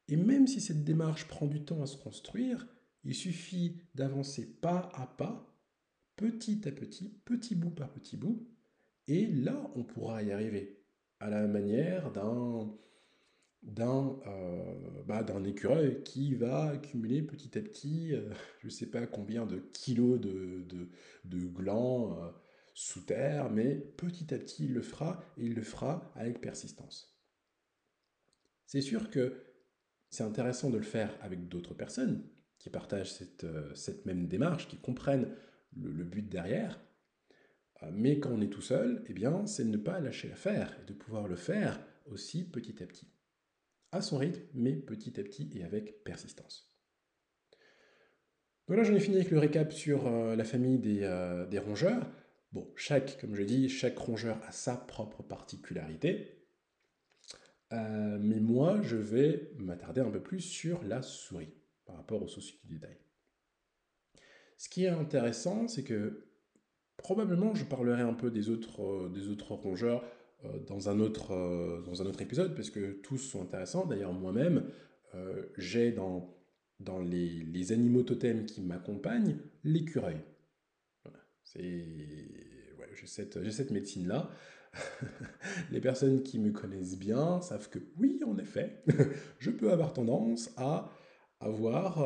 [0.07, 2.67] Et même si cette démarche prend du temps à se construire,
[3.03, 5.47] il suffit d'avancer pas à pas
[6.15, 8.47] petit à petit, petit bout par petit bout,
[9.07, 10.83] et là, on pourra y arriver,
[11.19, 12.71] à la manière d'un
[13.63, 19.05] d'un euh, bah, écureuil qui va accumuler petit à petit, euh, je ne sais pas
[19.05, 20.89] combien de kilos de, de,
[21.25, 22.31] de glands euh,
[22.83, 27.17] sous terre, mais petit à petit il le fera, et il le fera avec persistance.
[28.65, 29.43] C'est sûr que
[30.09, 32.27] c'est intéressant de le faire avec d'autres personnes
[32.59, 35.33] qui partagent cette, cette même démarche, qui comprennent
[35.77, 36.79] le, but derrière.
[37.83, 40.77] Euh, mais quand on est tout seul, eh bien, c'est de ne pas lâcher l'affaire
[40.81, 43.07] et de pouvoir le faire aussi petit à petit.
[43.91, 46.71] À son rythme, mais petit à petit et avec persistance.
[48.67, 52.09] Voilà, j'en ai fini avec le récap sur euh, la famille euh, des, rongeurs.
[52.51, 56.37] Bon, chaque, comme je dis, chaque rongeur a sa propre particularité.
[57.71, 61.53] mais moi, je vais m'attarder un peu plus sur la souris
[61.85, 62.97] par rapport au souci du détail.
[64.57, 66.27] Ce qui est intéressant, c'est que
[66.97, 70.03] probablement je parlerai un peu des autres, euh, rongeurs
[70.45, 73.85] euh, dans, un autre, euh, épisode, parce que tous sont intéressants.
[73.87, 74.69] D'ailleurs, moi-même,
[75.57, 76.37] j'ai dans,
[76.99, 80.21] les, animaux totems qui m'accompagnent l'écureuil.
[81.55, 84.29] Ouais, j'ai cette, cette médecine-là.
[85.71, 88.83] les personnes qui me connaissent bien savent que oui, en effet,
[89.39, 90.89] je peux avoir tendance à
[91.41, 91.99] avoir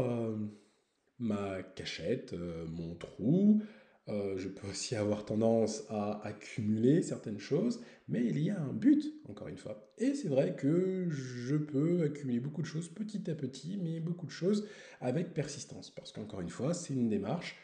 [1.20, 3.62] ma cachette, euh, mon trou.
[4.08, 8.72] Euh, je peux aussi avoir tendance à accumuler certaines choses, mais il y a un
[8.72, 9.92] but, encore une fois.
[9.98, 14.28] Et c'est vrai que je peux accumuler beaucoup de choses petit à petit, mais beaucoup
[14.28, 14.68] de choses
[15.02, 17.56] avec persistance, parce qu'encore une fois, c'est une démarche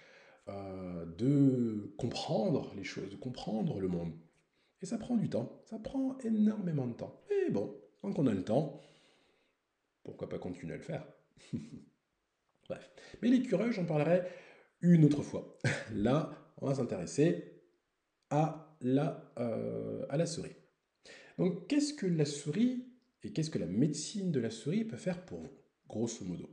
[0.51, 4.13] euh, de comprendre les choses, de comprendre le monde.
[4.81, 7.21] Et ça prend du temps, ça prend énormément de temps.
[7.29, 8.81] Et bon, tant qu'on a le temps,
[10.03, 11.05] pourquoi pas continuer à le faire?
[12.69, 12.91] Bref.
[13.21, 14.23] Mais l'écureuil, j'en parlerai
[14.81, 15.57] une autre fois.
[15.93, 17.61] Là, on va s'intéresser
[18.29, 20.55] à, la, euh, à la souris.
[21.37, 22.85] Donc, qu'est-ce que la souris
[23.23, 25.51] et qu'est-ce que la médecine de la souris peut faire pour vous,
[25.87, 26.49] grosso modo?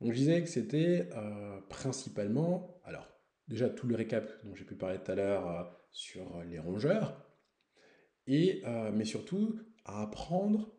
[0.00, 3.08] Donc, je disais que c'était euh, principalement, alors,
[3.48, 7.24] déjà tout le récap dont j'ai pu parler tout à l'heure euh, sur les rongeurs,
[8.26, 10.76] et, mais surtout à apprendre,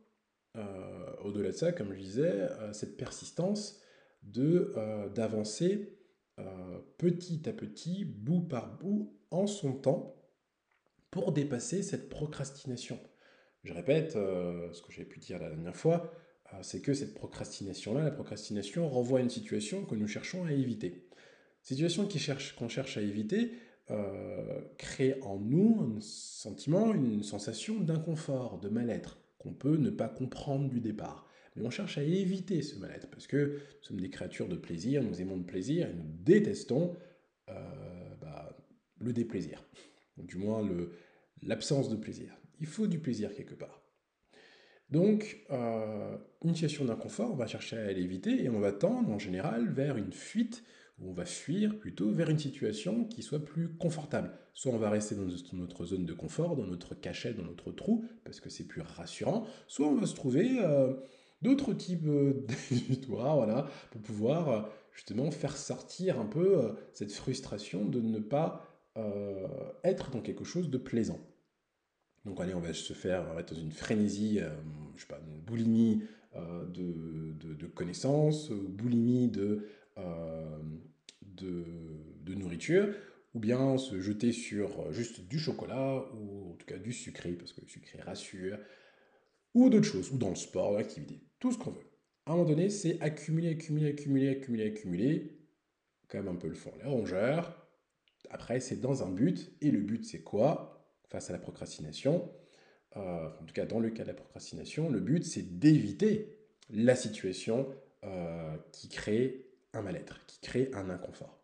[1.24, 3.82] au-delà de ça, comme je disais, cette persistance
[4.22, 6.00] de euh, d'avancer
[6.40, 10.16] euh, petit à petit, bout par bout, en son temps,
[11.12, 13.00] pour dépasser cette procrastination.
[13.64, 16.14] Je répète euh, ce que j'avais pu dire la dernière fois,
[16.54, 20.54] euh, c'est que cette procrastination-là, la procrastination renvoie à une situation que nous cherchons à
[20.54, 21.09] éviter.
[21.62, 23.54] Situation qu'on cherche, cherche à éviter
[23.92, 30.08] euh, crée en nous un sentiment, une sensation d'inconfort, de mal-être, qu'on peut ne pas
[30.08, 31.28] comprendre du départ.
[31.56, 35.04] Mais on cherche à éviter ce mal-être, parce que nous sommes des créatures de plaisir,
[35.04, 36.96] nous aimons le plaisir, et nous détestons
[37.48, 38.56] bah,
[39.00, 39.66] le déplaisir,
[40.18, 40.68] ou du moins
[41.42, 42.38] l'absence de plaisir.
[42.60, 43.82] Il faut du plaisir quelque part.
[44.90, 49.20] Donc, euh, une situation d'inconfort, on va chercher à l'éviter et on va tendre en
[49.20, 50.64] général vers une fuite,
[51.06, 54.32] on va fuir plutôt vers une situation qui soit plus confortable.
[54.54, 58.06] Soit on va rester dans notre zone de confort, dans notre cachette, dans notre trou,
[58.26, 60.94] parce que c'est plus rassurant, soit on va se trouver euh,
[61.42, 64.62] d'autres types euh, d'histoires, voilà, pour pouvoir euh,
[64.94, 68.66] justement faire sortir un peu cette frustration de ne pas
[69.86, 71.22] être dans quelque chose de plaisant.
[72.26, 74.42] Donc allez, on va se faire être dans une frénésie,
[74.98, 76.02] je sais pas, une boulimie
[76.36, 79.32] euh, de, de, connaissances, boulimie
[79.98, 80.60] euh,
[81.44, 82.94] de, nourriture,
[83.34, 87.54] ou bien se jeter sur juste du chocolat, ou en tout cas du sucré, parce
[87.54, 88.58] que le sucré rassure,
[89.54, 91.90] ou d'autres choses, ou dans le sport, l'activité, tout ce qu'on veut.
[92.26, 95.40] À un moment donné, c'est accumuler, accumuler, accumuler, accumuler, accumuler,
[96.08, 97.68] comme un peu le fond les rongeurs.
[98.30, 100.86] Après, c'est dans un but, et le but, c'est quoi?
[101.08, 102.30] Face à la procrastination,
[102.98, 106.36] euh, en tout cas dans le cas de la procrastination, le but c'est d'éviter
[106.72, 107.68] la situation
[108.04, 111.44] euh, qui crée un mal-être, qui crée un inconfort.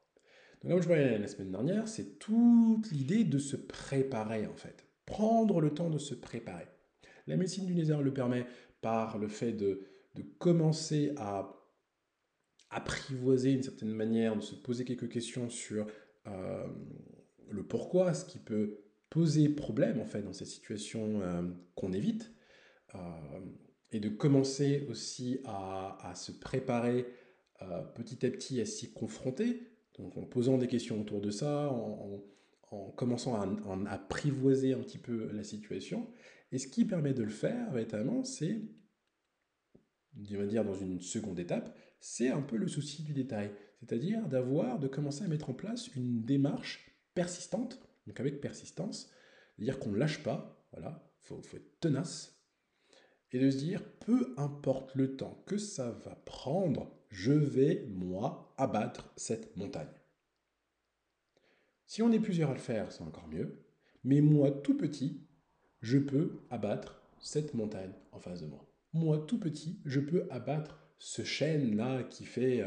[0.62, 4.88] Donc comme je parlais la semaine dernière, c'est toute l'idée de se préparer en fait,
[5.06, 6.68] prendre le temps de se préparer.
[7.28, 8.46] La médecine du lézard le permet
[8.82, 9.82] par le fait de,
[10.40, 11.54] commencer à
[12.70, 15.88] apprivoiser une certaine manière, de se poser quelques questions sur
[16.28, 16.68] euh,
[17.50, 21.42] le pourquoi, ce qui peut poser problème en fait dans cette situation euh,
[21.76, 22.32] qu'on évite
[22.96, 23.00] euh,
[23.92, 27.06] et de commencer aussi à, se préparer
[27.96, 32.22] petit à petit à s'y confronter, donc en posant des questions autour de ça, en,
[32.98, 36.10] commençant à, apprivoiser un petit peu la situation.
[36.52, 38.62] Et ce qui permet de le faire véritablement, c'est,
[40.18, 44.28] on va dire dans une seconde étape, c'est un peu le souci du détail, c'est-à-dire
[44.28, 49.10] d'avoir, de commencer à mettre en place une démarche persistante donc avec persistance,
[49.56, 52.40] c'est-à-dire qu'on ne lâche pas, voilà, il faut, faut, être tenace,
[53.32, 58.54] et de se dire, peu importe le temps que ça va prendre, je vais, moi,
[58.58, 59.88] abattre cette montagne.
[61.86, 63.64] Si on est plusieurs à le faire, c'est encore mieux,
[64.04, 65.26] mais moi, tout petit,
[65.80, 68.70] je peux abattre cette montagne en face de moi.
[68.92, 72.62] Moi, tout petit, je peux abattre ce chêne-là qui fait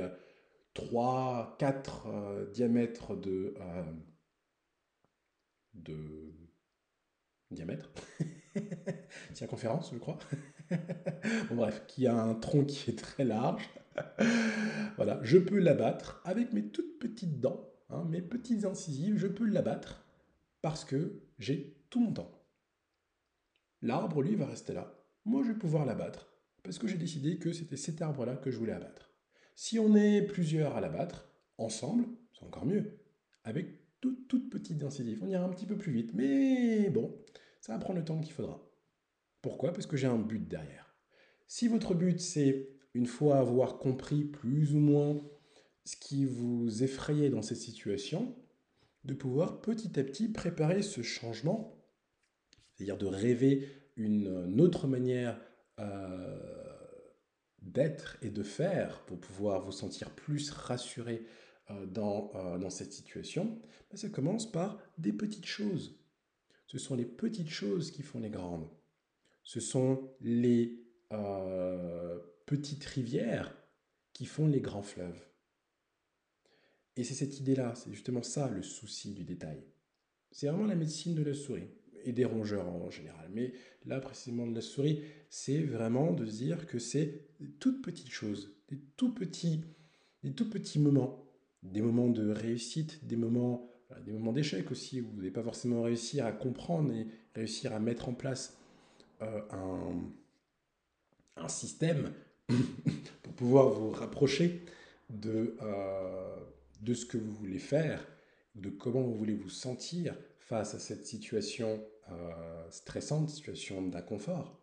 [0.73, 3.55] 3, 4 diamètres de...
[3.61, 3.93] Euh,
[5.75, 6.33] de
[7.51, 7.91] diamètre,
[9.35, 10.19] circonférence, je crois.
[10.71, 13.69] bon, bref, qui a un tronc qui est très large.
[14.97, 19.47] voilà, je peux l'abattre avec mes toutes petites dents, hein, mes petites incisives, je peux
[19.47, 20.05] l'abattre
[20.63, 22.33] parce que j'ai tout mon temps.
[23.83, 24.95] L'arbre, lui, va rester là.
[25.25, 26.33] Moi, je vais pouvoir l'abattre
[26.63, 29.13] parce que j'ai décidé que c'était cet arbre-là que je voulais abattre.
[29.55, 32.99] Si on est plusieurs à l'abattre, ensemble, c'est encore mieux.
[33.45, 35.23] Avec toute, toute petite incisive.
[35.23, 37.17] On ira un petit peu plus vite, mais bon,
[37.61, 38.65] ça va prendre le temps qu'il faudra.
[39.43, 39.73] Pourquoi?
[39.73, 40.95] Parce que j'ai un but derrière.
[41.47, 45.17] Si votre but, c'est, une fois avoir compris plus ou moins
[45.85, 48.37] ce qui vous effrayait dans cette situation,
[49.05, 51.83] de pouvoir petit à petit préparer ce changement,
[52.75, 55.41] c'est-à-dire de rêver une autre manière
[55.81, 56.59] euh,
[57.63, 61.27] d'être et de faire pour pouvoir vous sentir plus rassuré
[61.71, 65.99] euh, dans, euh, dans cette situation, ben, ça commence par des petites choses.
[66.67, 68.69] Ce sont les petites choses qui font les grandes.
[69.43, 70.85] Ce sont les
[72.49, 73.55] petites rivières
[74.13, 75.23] qui font les grands fleuves.
[76.97, 79.63] Et c'est cette idée-là, c'est justement ça le souci du détail.
[80.33, 81.69] C'est vraiment la médecine de la souris
[82.05, 83.31] et des rongeurs en général.
[83.33, 83.53] Mais
[83.87, 87.29] là, précisément de la souris, c'est vraiment de dire que c'est
[87.61, 89.63] toutes petites choses, des tout petits,
[90.25, 91.29] des tout petits moments
[91.63, 93.71] des moments de réussite, des moments,
[94.05, 97.79] des moments d'échec aussi, où vous n'allez pas forcément réussir à comprendre et réussir à
[97.79, 98.57] mettre en place
[99.23, 99.41] euh,
[101.37, 102.13] un, système
[103.23, 104.63] pour pouvoir vous rapprocher
[105.11, 106.37] de, euh,
[106.81, 108.07] de ce que vous voulez faire,
[108.55, 111.85] de comment vous voulez vous sentir face à cette situation
[112.71, 114.59] stressante, situation d'inconfort.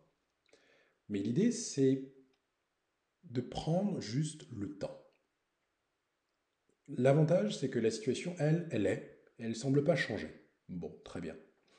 [1.08, 2.12] Mais l'idée, c'est
[3.24, 5.00] de prendre juste le temps.
[6.88, 10.30] L'avantage, c'est que la situation, elle, elle est, elle ne semble pas changer.
[10.68, 11.36] Bon, très bien.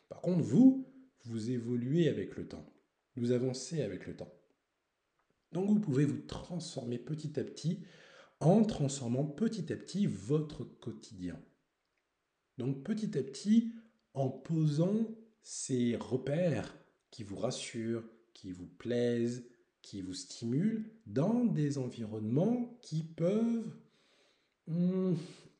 [0.10, 0.88] Par contre, vous,
[1.26, 2.66] vous évoluez avec le temps.
[3.16, 4.34] Vous avancez avec le temps.
[5.52, 7.84] Donc vous pouvez vous transformer petit à petit
[8.40, 11.40] en transformant petit à petit votre quotidien.
[12.58, 13.74] Donc petit à petit,
[14.14, 15.08] en posant
[15.44, 16.76] ces repères
[17.12, 19.48] qui vous rassurent, qui vous plaisent,
[19.82, 23.76] qui vous stimulent dans des environnements qui peuvent
[24.68, 25.14] hmm,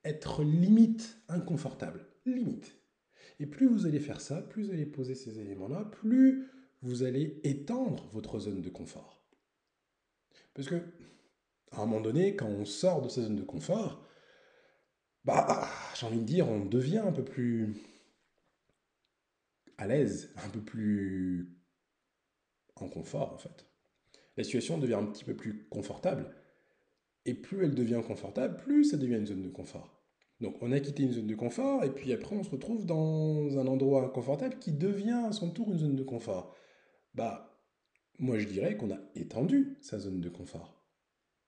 [0.04, 2.06] être limite inconfortables.
[2.26, 2.76] Limite.
[3.40, 6.48] Et plus vous allez faire ça, plus vous allez poser ces éléments-là, plus
[6.82, 9.17] vous allez étendre votre zone de confort.
[10.58, 10.82] Parce que,
[11.72, 14.04] à un moment donné, quand on sort de sa zone de confort,
[15.24, 17.76] bah, j'ai envie de dire, on devient un peu plus
[19.78, 21.56] à l'aise, un peu plus
[22.76, 23.68] en confort, en fait.
[24.36, 26.36] La situation devient un petit peu plus confortable.
[27.26, 30.02] Et plus elle devient confortable, plus ça devient une zone de confort.
[30.42, 33.60] Donc on a quitté une zone de confort, et puis après on se retrouve dans
[33.60, 36.56] un endroit inconfortable qui devient à son tour une zone de confort.
[37.14, 37.47] Bah,
[38.20, 40.78] moi je dirais qu'on a étendu sa zone de confort.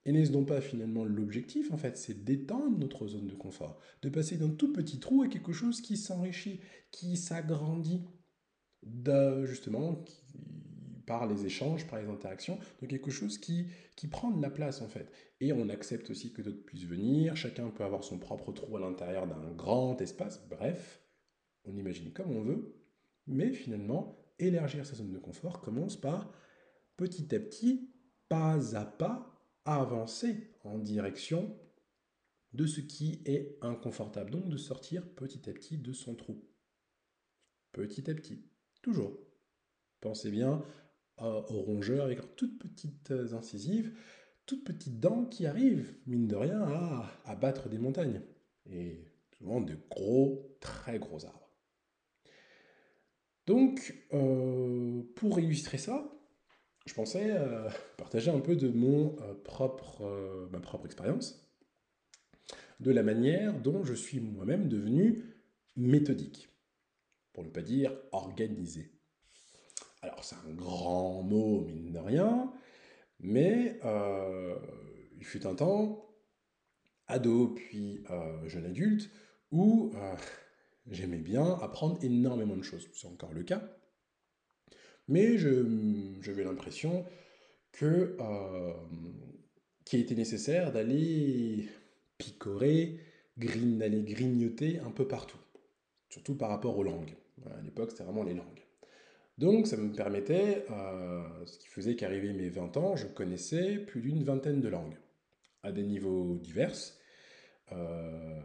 [0.06, 4.10] Et n'est-ce donc pas finalement l'objectif, en fait, c'est d'étendre notre zone de confort, de
[4.10, 8.06] passer d'un tout petit trou à quelque chose qui s'enrichit, qui s'agrandit,
[9.44, 10.04] justement,
[11.06, 13.68] par les échanges, par les interactions, de quelque chose qui
[14.10, 15.12] prend de la place, en fait.
[15.42, 18.80] Et on accepte aussi que d'autres puissent venir, chacun peut avoir son propre trou à
[18.80, 21.02] l'intérieur d'un grand espace, bref,
[21.66, 22.74] on imagine comme on veut,
[23.28, 26.32] mais finalement, élargir sa zone de confort commence par,
[27.00, 27.90] petit à petit,
[28.28, 31.58] pas à pas, avancer en direction
[32.52, 34.32] de ce qui est inconfortable.
[34.32, 36.44] Donc de sortir petit à petit de son trou.
[37.72, 38.44] Petit à petit.
[38.82, 39.18] Toujours.
[40.02, 40.62] Pensez bien
[41.20, 43.94] au rongeur avec leurs toutes petites incisives,
[44.46, 48.22] toutes petites dents qui arrivent, mine de rien, à, abattre des montagnes.
[48.66, 49.06] Et
[49.38, 51.50] souvent de gros, très gros arbres.
[53.48, 56.19] Donc, euh, pour illustrer ça,
[56.86, 61.46] je pensais euh, partager un peu de mon euh, propre, euh, ma propre expérience,
[62.80, 65.24] de la manière dont je suis moi-même devenu
[65.76, 66.50] méthodique,
[67.34, 68.92] pour ne pas dire organisé.
[70.02, 72.54] Alors c'est un grand mot, mine de rien,
[73.20, 73.80] mais
[75.18, 76.10] il fut un temps,
[77.08, 78.02] ado puis
[78.46, 79.12] jeune adulte,
[79.52, 79.92] où
[80.90, 82.90] j'aimais bien apprendre énormément de choses.
[82.94, 83.62] C'est encore le cas.
[85.10, 87.04] Mais j'avais l'impression
[87.72, 88.74] que euh,
[89.84, 91.68] qu'il était nécessaire d'aller
[92.20, 93.00] picorer,
[93.36, 95.40] d'aller grignoter un peu partout,
[96.10, 97.16] surtout par rapport aux langues.
[97.46, 98.46] À l'époque, c'était vraiment les langues.
[99.40, 104.02] Donc ça me permettait, euh, ce qui faisait qu'arrivé mes 20 ans, je connaissais plus
[104.02, 104.98] d'une vingtaine de langues,
[105.64, 106.76] à des niveaux divers.
[107.72, 108.40] Euh,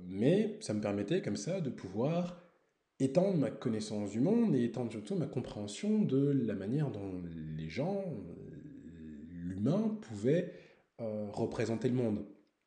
[0.00, 2.41] mais ça me permettait comme ça de pouvoir
[3.02, 7.22] étendre ma connaissance du monde et étendre surtout ma compréhension de la manière dont
[7.56, 8.04] les gens,
[9.30, 10.52] l'humain, pouvait
[11.00, 12.24] euh, représenter le monde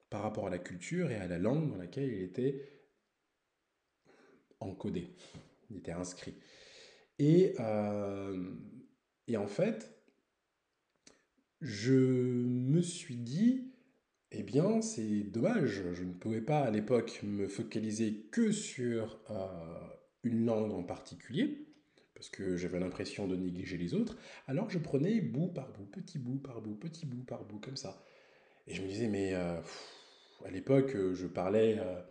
[0.09, 2.69] par rapport à la culture et à la langue dans laquelle il était
[4.59, 5.07] encodé,
[5.69, 6.35] il était inscrit.
[7.17, 8.51] Et, euh,
[9.35, 9.91] en fait,
[11.61, 13.71] je me suis dit,
[14.31, 19.94] eh bien, c'est dommage, je ne pouvais pas à l'époque me focaliser que sur euh,
[20.25, 21.65] une langue en particulier,
[22.15, 26.17] parce que j'avais l'impression de négliger les autres, alors je prenais bout par bout, petit
[26.17, 28.03] bout par bout, petit bout par bout, comme ça.
[28.67, 29.59] Et je me disais, mais euh,
[30.45, 32.01] à l'époque, euh, je parlais, euh,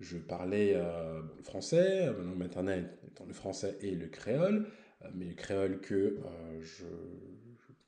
[0.00, 4.66] je parlais le français, ma langue maternelle étant le français et le créole,
[5.14, 6.18] mais le créole que
[6.62, 6.84] je,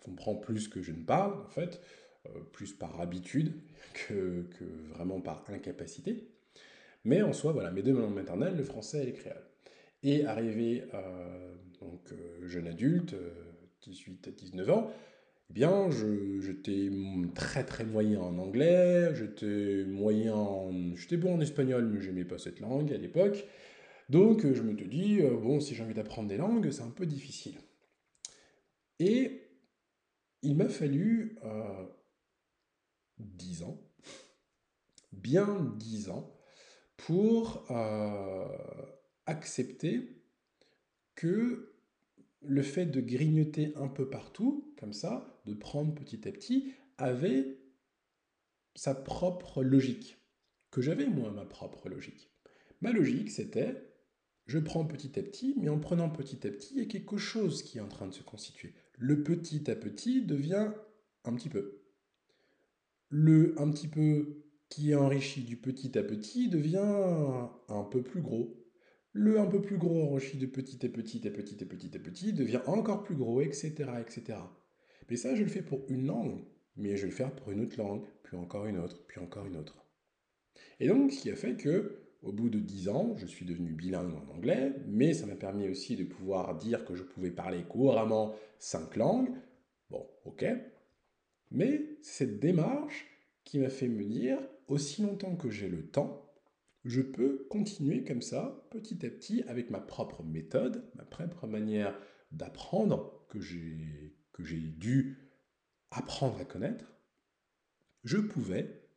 [0.05, 1.81] comprends plus que je ne parle, en fait,
[2.53, 3.55] plus par habitude
[3.95, 6.29] que, que vraiment par incapacité.
[7.05, 9.46] Mais en soi, voilà, mes deux langues maternelles, le français et le créole.
[10.07, 13.16] Et arrivé euh, donc, euh, jeune adulte,
[13.83, 14.92] 18 à 19 ans,
[15.51, 16.88] eh bien, j'étais
[17.35, 22.61] très très moyen en anglais, j'étais moyen J'étais bon en espagnol, mais j'aimais pas cette
[22.61, 23.47] langue à l'époque.
[24.09, 26.91] Donc je me te dis, euh, bon, si j'ai envie d'apprendre des langues, c'est un
[26.91, 27.59] peu difficile.
[29.01, 29.43] Et
[30.43, 31.85] il m'a fallu euh,
[33.18, 33.83] 10 ans,
[35.11, 36.33] bien 10 ans,
[36.97, 37.66] pour
[39.27, 40.22] accepter
[41.14, 41.72] que
[42.43, 47.59] le fait de grignoter un peu partout, comme ça, de prendre petit à petit, avait
[48.74, 50.18] sa propre logique.
[50.70, 52.31] Que j'avais, moi, ma propre logique.
[52.81, 53.74] Ma logique, c'était,
[54.47, 57.16] je prends petit à petit, mais en prenant petit à petit, il y a quelque
[57.16, 58.74] chose qui est en train de se constituer.
[58.99, 60.72] Le petit à petit devient
[61.24, 61.83] un petit peu.
[63.09, 68.20] Le un petit peu qui est enrichi du petit à petit devient un peu plus
[68.20, 68.66] gros
[69.19, 71.99] Le un peu plus gros enrichi de petit et petit et petit et petit et
[71.99, 74.39] petit devient encore plus gros, etc., etc.
[75.09, 76.45] Mais ça, je le fais pour une langue,
[76.77, 79.47] mais je vais le faire pour une autre langue, puis encore une autre, puis encore
[79.47, 79.87] une autre.
[80.81, 83.73] Et donc, ce qui a fait que, au bout de dix ans, je suis devenu
[83.73, 87.62] bilingue en anglais, mais ça m'a permis aussi de pouvoir dire que je pouvais parler
[87.62, 89.31] couramment cinq langues.
[89.89, 90.45] Bon, ok.
[91.53, 93.07] Mais cette démarche
[93.45, 94.39] qui m'a fait me dire,
[94.69, 96.26] aussi longtemps que j'ai le temps,
[96.87, 101.99] je peux continuer comme ça, petit à petit, avec ma propre méthode, ma propre manière
[102.30, 105.18] d'apprendre que j'ai dû
[105.91, 106.97] apprendre à connaître,
[108.05, 108.89] je pouvais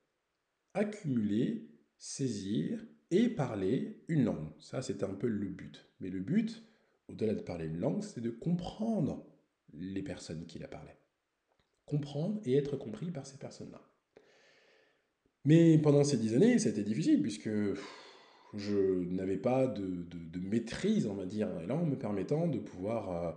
[0.73, 4.51] accumuler, saisir et parler une langue.
[4.59, 5.91] Ça, c'était un peu le but.
[5.99, 6.63] Mais le but,
[7.07, 9.25] au-delà de parler une langue, c'est de comprendre
[9.73, 10.99] les personnes qui la parlaient.
[11.85, 13.81] Comprendre et être compris par ces personnes-là.
[15.45, 17.49] Mais pendant ces dix années, c'était difficile puisque
[18.53, 23.11] je n'avais pas de, maîtrise, on va dire, et là, en me permettant de pouvoir
[23.11, 23.31] euh,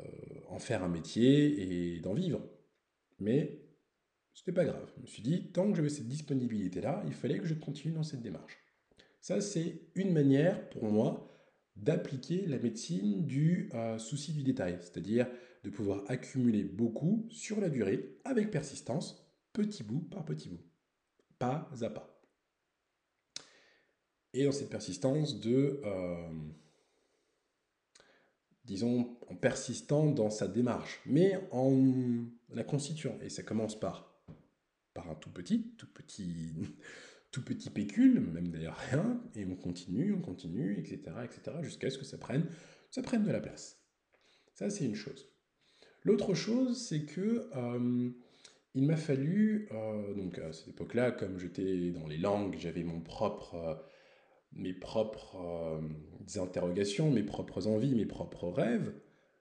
[0.00, 2.40] euh, en faire un métier et d'en vivre.
[3.18, 3.60] Mais
[4.32, 4.90] ce n'était pas grave.
[4.96, 8.02] Je me suis dit, tant que j'avais cette disponibilité-là, il fallait que je continue dans
[8.02, 8.58] cette démarche.
[9.20, 11.30] Ça, c'est une manière pour moi
[11.76, 15.26] d'appliquer la médecine du euh, souci du détail, c'est-à-dire
[15.64, 20.62] de pouvoir accumuler beaucoup sur la durée avec persistance, petit bout par petit bout,
[21.40, 22.22] pas à pas.
[24.32, 26.30] Et dans cette persistance de, euh,
[28.64, 33.18] disons, en persistant dans sa démarche, mais en la constituant.
[33.22, 34.10] Et ça commence par
[34.94, 36.52] par un tout petit, tout petit,
[37.30, 41.98] tout petit pécule, même d'ailleurs rien, et on continue, on continue, etc., etc., jusqu'à ce
[41.98, 42.46] que ça prenne,
[42.90, 43.78] ça prenne de la place.
[44.54, 45.26] Ça, c'est une chose.
[46.02, 48.10] L'autre chose, c'est que euh,
[48.74, 53.00] il m'a fallu, euh, donc à cette époque-là, comme j'étais dans les langues, j'avais mon
[53.00, 53.74] propre, euh,
[54.52, 55.80] mes propres
[56.36, 58.92] interrogations, mes propres envies, mes propres rêves,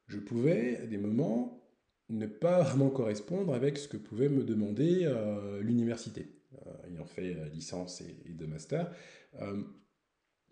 [0.07, 1.63] je pouvais, à des moments,
[2.09, 6.27] ne pas vraiment correspondre avec ce que pouvait me demander euh, l'université.
[6.65, 8.91] Euh, ayant fait euh, licence et, de master,
[9.39, 9.61] euh,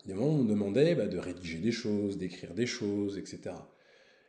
[0.08, 3.50] on me demandait bah, de rédiger des choses, d'écrire des choses, etc.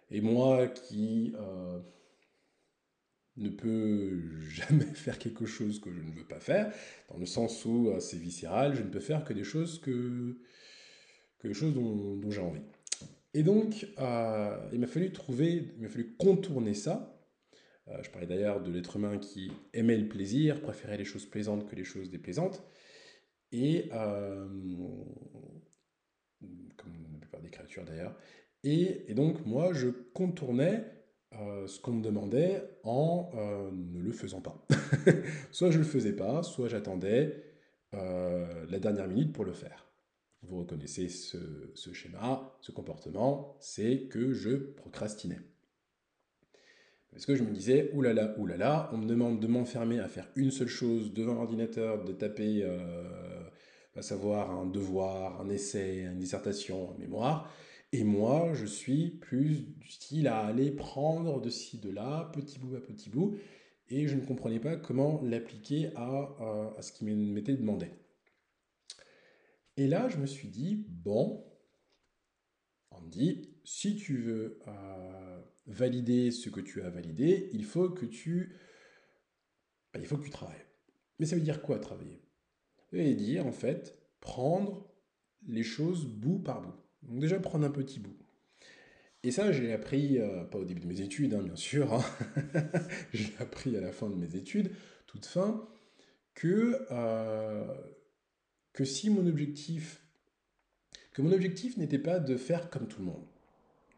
[0.09, 1.35] Et moi qui
[3.39, 6.73] ne peux jamais faire quelque chose que je ne veux pas faire,
[7.09, 10.37] dans le sens où c'est viscéral, je ne peux faire que des choses que,
[11.43, 12.61] des choses dont, j'ai envie.
[13.33, 17.15] Et donc, il m'a fallu trouver, il m'a fallu contourner ça
[17.89, 21.67] euh, je parlais d'ailleurs de l'être humain qui aimait le plaisir, préférait les choses plaisantes
[21.67, 22.63] que les choses déplaisantes.
[23.51, 24.47] Et, euh,
[26.77, 28.15] comme la plupart des créatures d'ailleurs.
[28.63, 30.83] Et, donc, moi, je contournais
[31.33, 33.31] euh, ce qu'on me demandait en
[33.71, 34.65] ne le faisant pas.
[35.51, 37.43] soit je ne le faisais pas, soit j'attendais
[37.91, 39.87] la dernière minute pour le faire.
[40.43, 45.39] Vous reconnaissez ce schéma, ce comportement, c'est que je procrastinais.
[47.11, 50.51] Parce que je me disais, oulala, oulala, on me demande de m'enfermer à faire une
[50.51, 53.43] seule chose devant l'ordinateur, de taper, euh,
[53.95, 57.51] à savoir un devoir, un essai, une dissertation, un mémoire.
[57.91, 62.59] Et moi, je suis plus du style à aller prendre de ci, de là, petit
[62.59, 63.37] bout à petit bout.
[63.89, 67.87] Et je ne comprenais pas comment l'appliquer à, ce qui m'était demandé.
[69.77, 71.43] Et là, je me suis dit, bon,
[72.91, 77.89] on me dit, si tu veux euh, valider ce que tu as validé, il faut
[77.89, 78.55] que tu,
[79.95, 80.65] il faut que tu travailles.
[81.17, 82.21] Mais ça veut dire quoi travailler?
[82.91, 84.91] Ça veut dire en fait prendre
[85.47, 86.88] les choses bout par bout.
[87.03, 88.15] Donc déjà prendre un petit bout.
[89.23, 92.03] Et ça, j'ai appris, euh, pas au début de mes études, hein, bien sûr, hein.
[93.13, 94.71] j'ai appris à la fin de mes études,
[95.07, 95.67] toute fin,
[96.35, 97.65] que, euh,
[98.71, 100.01] que si mon objectif,
[101.11, 103.25] que mon objectif n'était pas de faire comme tout le monde,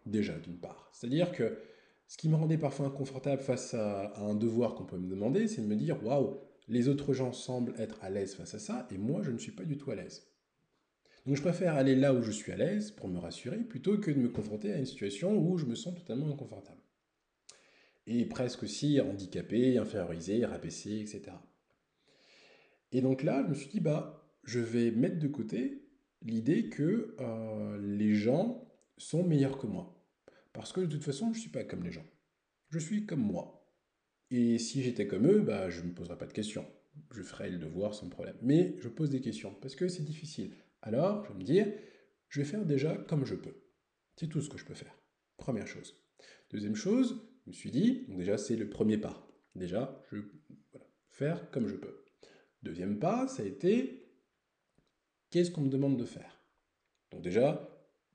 [0.07, 0.89] déjà, d'une part.
[0.91, 1.59] C'est-à-dire que
[2.07, 5.61] ce qui me rendait parfois inconfortable face à, un devoir qu'on peut me demander, c'est
[5.61, 8.97] de me dire waouh, les autres gens semblent être à l'aise face à ça, et
[8.97, 10.30] moi, je ne suis pas du tout à l'aise.
[11.25, 14.09] Donc je préfère aller là où je suis à l'aise pour me rassurer, plutôt que
[14.09, 16.81] de me confronter à une situation où je me sens totalement inconfortable.
[18.07, 21.33] Et presque aussi handicapé, infériorisé, rabaissé, etc.
[22.91, 25.87] Et donc là, je me suis dit, bah, je vais mettre de côté
[26.23, 28.67] l'idée que euh, les gens
[28.97, 30.03] sont meilleurs que moi.
[30.53, 32.05] Parce que de toute façon, je ne suis pas comme les gens.
[32.69, 33.61] Je suis comme moi.
[34.31, 36.65] Et si j'étais comme eux, bah, je ne me poserais pas de questions.
[37.11, 38.35] Je ferais le devoir sans problème.
[38.41, 40.55] Mais je pose des questions parce que c'est difficile.
[40.81, 41.67] Alors, je vais me dire,
[42.29, 43.55] je vais faire déjà comme je peux.
[44.15, 44.95] C'est tout ce que je peux faire.
[45.37, 45.95] Première chose.
[46.49, 49.27] Deuxième chose, je me suis dit, déjà c'est le premier pas.
[49.55, 50.17] Déjà, je
[50.71, 52.05] voilà, faire comme je peux.
[52.63, 54.07] Deuxième pas, ça a été,
[55.29, 56.39] qu'est-ce qu'on me demande de faire?
[57.11, 57.67] Donc déjà,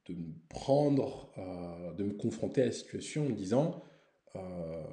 [0.07, 3.83] de me prendre, euh, de me confronter à la situation en me disant
[4.37, 4.85] euh,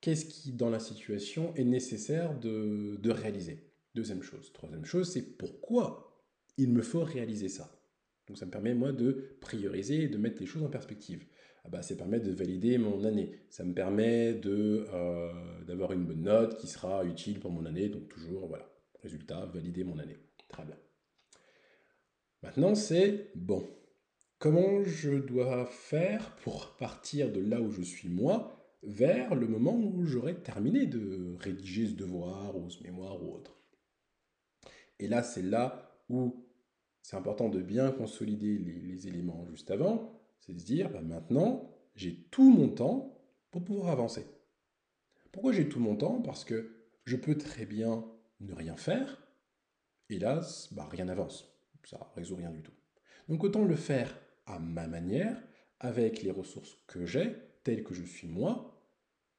[0.00, 3.72] qu'est-ce qui, dans la situation, est nécessaire de réaliser?
[3.94, 4.52] Deuxième chose.
[4.52, 6.09] Troisième chose, c'est pourquoi?
[6.60, 7.70] Il me faut réaliser ça.
[8.28, 11.26] Donc ça me permet, moi, de prioriser et de mettre les choses en perspective.
[11.64, 13.40] Ah bah, ça permet de valider mon année.
[13.48, 17.88] Ça me permet de, euh, d'avoir une bonne note qui sera utile pour mon année.
[17.88, 18.70] Donc toujours, voilà,
[19.02, 20.18] résultat, valider mon année.
[20.48, 20.76] Très bien.
[22.42, 23.66] Maintenant, c'est bon.
[24.38, 29.76] Comment je dois faire pour partir de là où je suis moi vers le moment
[29.76, 33.58] où j'aurai terminé de rédiger ce devoir ou ce mémoire ou autre?
[34.98, 36.46] Et là, c'est là où
[37.10, 41.68] c'est important de bien consolider les, éléments juste avant, c'est de se dire, bah, maintenant,
[41.96, 44.24] j'ai tout mon temps pour pouvoir avancer.
[45.32, 46.22] Pourquoi j'ai tout mon temps?
[46.22, 46.70] Parce que
[47.06, 48.04] je peux très bien
[48.38, 49.26] ne rien faire,
[50.08, 50.40] là,
[50.70, 51.52] bah, rien n'avance.
[51.82, 52.74] Ça résout rien du tout.
[53.28, 55.36] Donc autant le faire à ma manière,
[55.80, 57.34] avec les ressources que j'ai,
[57.64, 58.80] telles que je suis moi,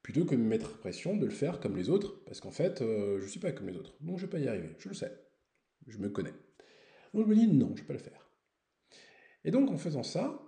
[0.03, 2.81] plutôt que de me mettre pression de le faire comme les autres, parce qu'en fait,
[2.81, 4.75] euh, je ne suis pas comme les autres, donc je ne vais pas y arriver,
[4.77, 5.17] je le sais,
[5.87, 6.33] je me connais.
[7.13, 8.29] Donc je me dis non, je vais pas le faire.
[9.43, 10.41] Et donc en faisant ça,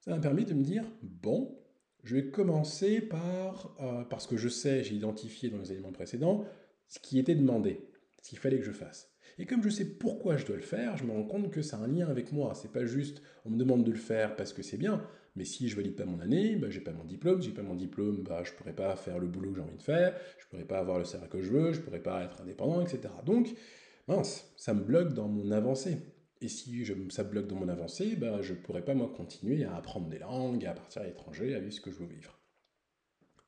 [0.00, 1.58] ça m'a permis de me dire, bon,
[2.02, 6.44] je vais commencer par, euh, parce que je sais, j'ai identifié dans les éléments précédents,
[6.88, 7.88] ce qui était demandé,
[8.22, 9.10] ce qu'il fallait que je fasse.
[9.38, 11.76] Et comme je sais pourquoi je dois le faire, je me rends compte que ça
[11.76, 12.54] a un lien avec moi.
[12.54, 15.06] C'est pas juste on me demande de le faire parce que c'est bien,
[15.36, 17.40] mais si je valide pas mon année, bah, j'ai pas mon diplôme.
[17.40, 19.76] Si j'ai pas mon diplôme, bah, je pourrais pas faire le boulot que j'ai envie
[19.76, 22.40] de faire, je pourrais pas avoir le salaire que je veux, je pourrais pas être
[22.42, 23.14] indépendant, etc.
[23.24, 23.54] Donc,
[24.10, 25.98] mince, ça me bloque dans mon avancée.
[26.42, 29.76] Et si ça me bloque dans mon avancée, bah, je pourrais pas moi continuer à
[29.76, 32.38] apprendre des langues, à partir à l'étranger, à vivre ce que je veux vivre.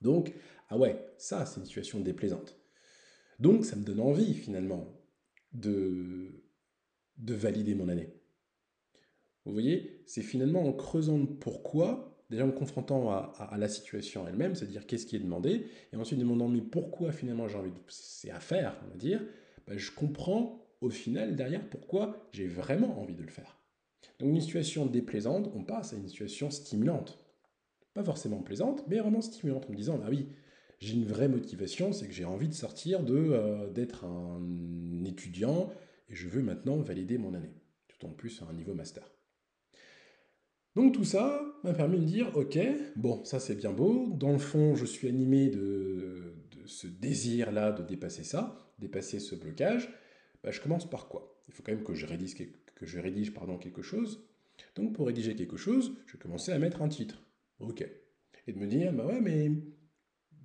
[0.02, 0.34] Donc,
[0.68, 2.58] ah ouais, ça c'est une situation déplaisante.
[3.38, 5.00] Donc ça me donne envie finalement
[5.52, 6.44] de,
[7.18, 8.12] de valider mon année.
[9.44, 14.26] Vous voyez, c'est finalement en creusant le pourquoi, déjà en me confrontant à, la situation
[14.28, 17.78] elle-même, c'est-à-dire qu'est-ce qui est demandé, et ensuite demandant mais pourquoi finalement j'ai envie de...
[17.88, 19.22] C'est à faire, on va dire,
[19.72, 23.58] ben, je comprends au final derrière pourquoi j'ai vraiment envie de le faire.
[24.18, 27.18] Donc une situation déplaisante, on passe à une situation stimulante.
[27.94, 30.28] Pas forcément plaisante, mais vraiment stimulante, en me disant, bah oui,
[30.78, 35.70] j'ai une vraie motivation, c'est que j'ai envie de sortir de euh, d'être un étudiant
[36.10, 37.54] et je veux maintenant valider mon année,
[37.88, 39.08] tout en plus à un niveau master.
[40.74, 42.58] Donc tout ça m'a permis de me dire, ok,
[42.96, 46.34] bon, ça c'est bien beau, dans le fond je suis animé de,
[46.66, 49.88] ce désir-là de dépasser ça, dépasser ce blocage,
[50.42, 51.40] bah, je commence par quoi?
[51.48, 52.36] Il faut quand même que je rédige,
[52.74, 54.28] que je rédige pardon, quelque chose.
[54.74, 57.22] Donc pour rédiger quelque chose, je vais commencer à mettre un titre.
[57.60, 57.86] Ok.
[58.46, 59.50] Et de me dire, bah ouais, mais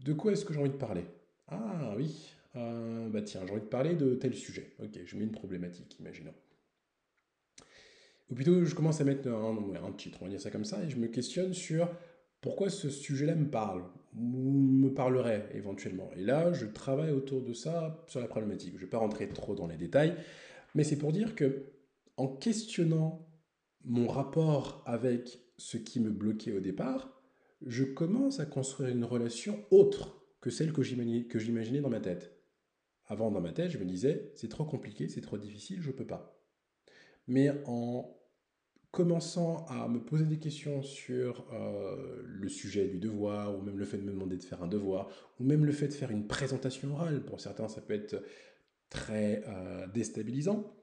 [0.05, 1.05] de quoi est-ce que j'ai envie de parler?
[1.47, 4.73] Ah oui, euh, bah tiens, j'ai envie de parler de tel sujet.
[4.79, 6.33] Ok, je mets une problématique, imaginons.
[8.29, 10.83] Ou plutôt, je commence à mettre un, un titre, on va dire ça comme ça,
[10.83, 11.89] et je me questionne sur
[12.41, 13.83] pourquoi ce sujet-là me parle,
[14.20, 16.09] me parlerait éventuellement.
[16.15, 18.72] Et là, je travaille autour de ça sur la problématique.
[18.74, 20.15] Je ne vais pas rentrer trop dans les détails,
[20.76, 21.72] mais c'est pour dire que
[22.18, 23.28] en questionnant
[23.86, 27.22] mon rapport avec ce qui me bloquait au départ,
[27.65, 32.34] je commence à construire une relation autre que celle que j'imaginais dans ma tête.
[33.05, 35.95] Avant, dans ma tête, je me disais, c'est trop compliqué, c'est trop difficile, je ne
[35.95, 36.38] peux pas.
[37.28, 38.16] Mais en
[38.98, 43.86] commençant à me poser des questions sur euh, le sujet du devoir, ou même le
[43.86, 45.08] fait de me demander de faire un devoir,
[45.39, 48.24] ou même le fait de faire une présentation orale, pour certains ça peut être
[48.89, 50.74] très euh, déstabilisant,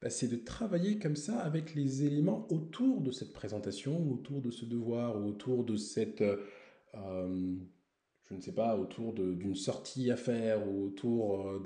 [0.00, 4.50] bah, c'est de travailler comme ça avec les éléments autour de cette présentation, autour de
[4.50, 7.54] ce devoir, ou autour de cette, euh,
[8.30, 11.60] je ne sais pas, autour d'une sortie à faire, ou autour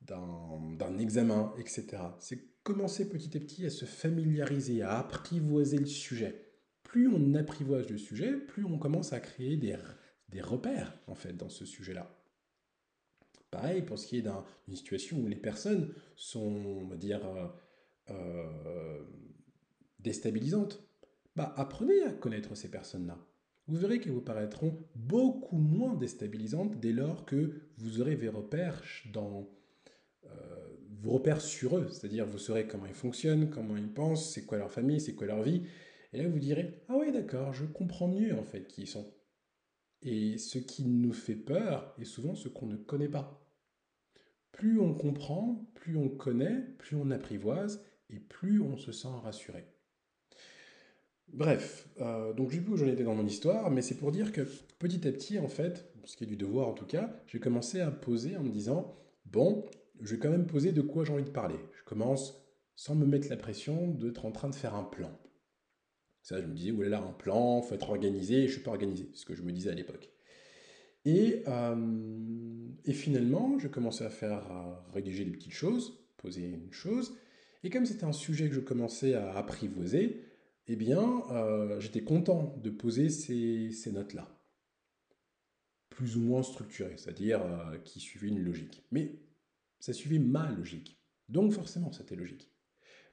[0.00, 1.98] d'un examen, etc.
[2.18, 6.50] C'est commencer petit à petit à se familiariser, à apprivoiser le sujet.
[6.82, 9.76] Plus on apprivoise le sujet, plus on commence à créer des,
[10.30, 12.12] des repères, en fait, dans ce sujet-là.
[13.52, 17.46] Pareil pour ce qui est d'une situation où les personnes sont, on va dire, euh,
[18.10, 19.04] euh,
[20.00, 20.82] déstabilisantes.
[21.36, 23.16] Bah, apprenez à connaître ces personnes-là.
[23.68, 28.82] Vous verrez qu'elles vous paraîtront beaucoup moins déstabilisantes dès lors que vous aurez vos repères
[29.12, 29.48] dans
[30.24, 30.65] euh,
[31.00, 34.58] vos repères sur eux, c'est-à-dire vous saurez comment ils fonctionnent, comment ils pensent, c'est quoi
[34.58, 35.62] leur famille, c'est quoi leur vie,
[36.12, 39.12] et là vous direz ah oui d'accord, je comprends mieux en fait qui ils sont.
[40.02, 43.42] Et ce qui nous fait peur est souvent ce qu'on ne connaît pas.
[44.52, 49.66] Plus on comprend, plus on connaît, plus on apprivoise et plus on se sent rassuré.
[51.28, 54.42] Bref, euh, donc plus où j'en étais dans mon histoire, mais c'est pour dire que
[54.78, 57.80] petit à petit, en fait, ce qui est du devoir en tout cas, j'ai commencé
[57.80, 59.64] à poser en me disant, bon,
[60.00, 61.58] je vais quand même poser de quoi j'ai envie de parler.
[61.78, 62.42] Je commence
[62.74, 65.18] sans me mettre la pression d'être en train de faire un plan.
[66.22, 69.08] Ça, je me disais, oulala, un plan, faut être organisé, je ne suis pas organisé,
[69.14, 70.10] ce que je me disais à l'époque.
[71.04, 74.44] Et, euh, et finalement, je commençais à faire,
[74.92, 77.16] rédiger des petites choses, poser une chose,
[77.62, 80.20] et comme c'était un sujet que je commençais à apprivoiser,
[80.68, 84.28] eh bien, euh, j'étais content de poser ces, ces notes-là.
[85.90, 88.84] Plus ou moins structurées, c'est-à-dire euh, qui suivaient une logique.
[88.90, 89.20] Mais
[89.80, 91.00] ça suivait ma logique.
[91.28, 92.50] Donc forcément, c'était logique.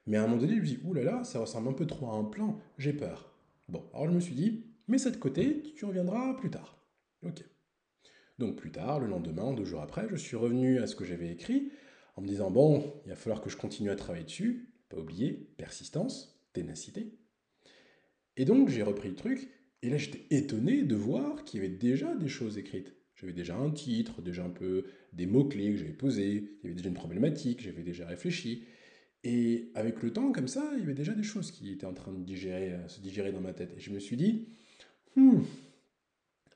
[0.06, 1.88] Mais à un moment donné, je me dis, ouh là là, ça ressemble un peu
[1.88, 3.34] trop à un plan, j'ai peur.
[3.70, 6.84] Bon, alors je me suis dit, mets ça de côté, tu reviendras plus tard.
[7.24, 7.44] Ok.
[8.40, 11.32] Donc plus tard, le lendemain, deux jours après, je suis revenu à ce que j'avais
[11.32, 11.72] écrit
[12.16, 15.34] en me disant, bon, il va falloir que je continue à travailler dessus, pas oublier,
[15.58, 17.18] persistance, ténacité.
[18.36, 19.50] Et donc j'ai repris le truc,
[19.82, 22.96] et là j'étais étonné de voir qu'il y avait déjà des choses écrites.
[23.16, 26.76] J'avais déjà un titre, déjà un peu des mots-clés que j'avais posés, il y avait
[26.76, 28.66] déjà une problématique, j'avais déjà réfléchi.
[29.24, 31.94] Et avec le temps, comme ça, il y avait déjà des choses qui étaient en
[31.94, 33.74] train de digérer, euh, se digérer dans ma tête.
[33.78, 34.50] Et je me suis dit,
[35.16, 35.40] hmm,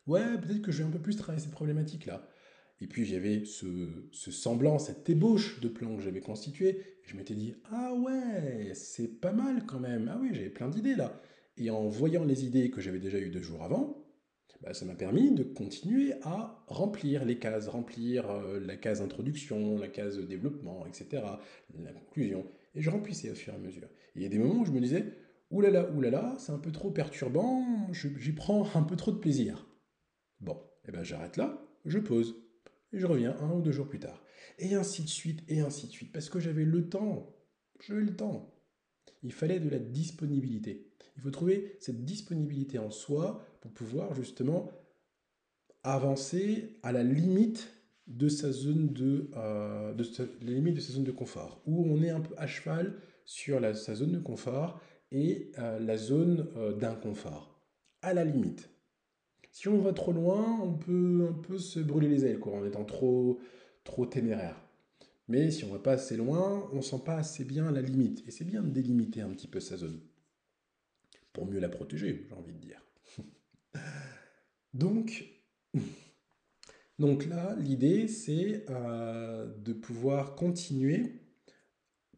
[0.08, 2.28] ouais, peut-être que je vais un peu plus travailler cette problématique-là.
[2.80, 6.70] Et puis j'avais ce, ce, semblant, cette ébauche de plan que j'avais constitué.
[6.70, 10.12] Et je m'étais dit, ah ouais, c'est pas mal quand même.
[10.14, 11.22] Ah oui, j'avais plein d'idées là.
[11.58, 13.97] Et en voyant les idées que j'avais déjà eues deux jours avant,
[14.62, 19.78] bah, ça m'a permis de continuer à remplir les cases, remplir euh, la case introduction,
[19.78, 21.24] la case développement, etc.,
[21.78, 22.46] la conclusion.
[22.76, 23.88] Et je remplissais au fur et à mesure.
[24.16, 25.06] Et il y a des moments où je me disais,
[25.52, 29.68] oulala, oulala, c'est un peu trop perturbant, j'y prends un peu trop de plaisir.
[30.40, 32.36] Bon, et eh ben j'arrête là, je pose,
[32.94, 34.24] et je reviens un ou deux jours plus tard.
[34.60, 37.36] Et ainsi de suite, et ainsi de suite, parce que j'avais le temps,
[37.80, 38.54] j'avais le temps.
[39.24, 40.92] Il fallait de la disponibilité.
[41.16, 43.44] Il faut trouver cette disponibilité en soi
[43.74, 44.72] pouvoir justement
[45.84, 47.74] avancer à la limite
[48.08, 49.94] de sa zone de, euh,
[50.42, 52.96] limite de sa zone de confort, où on est un peu à cheval
[53.26, 54.80] sur sa zone de confort
[55.12, 57.62] et euh, la zone euh, d'inconfort,
[58.02, 58.70] à la limite.
[59.52, 62.66] Si on va trop loin, on peut un peu se brûler les ailes quoi, en
[62.66, 63.40] étant trop,
[63.84, 64.62] trop téméraire.
[65.28, 68.24] Mais si on va pas assez loin, on sent pas assez bien la limite.
[68.28, 70.00] Et c'est bien de délimiter un petit peu sa zone.
[71.34, 72.87] Pour mieux la protéger, j'ai envie de dire.
[74.74, 75.26] Donc,
[77.00, 81.22] donc là, l'idée, c'est euh, de pouvoir continuer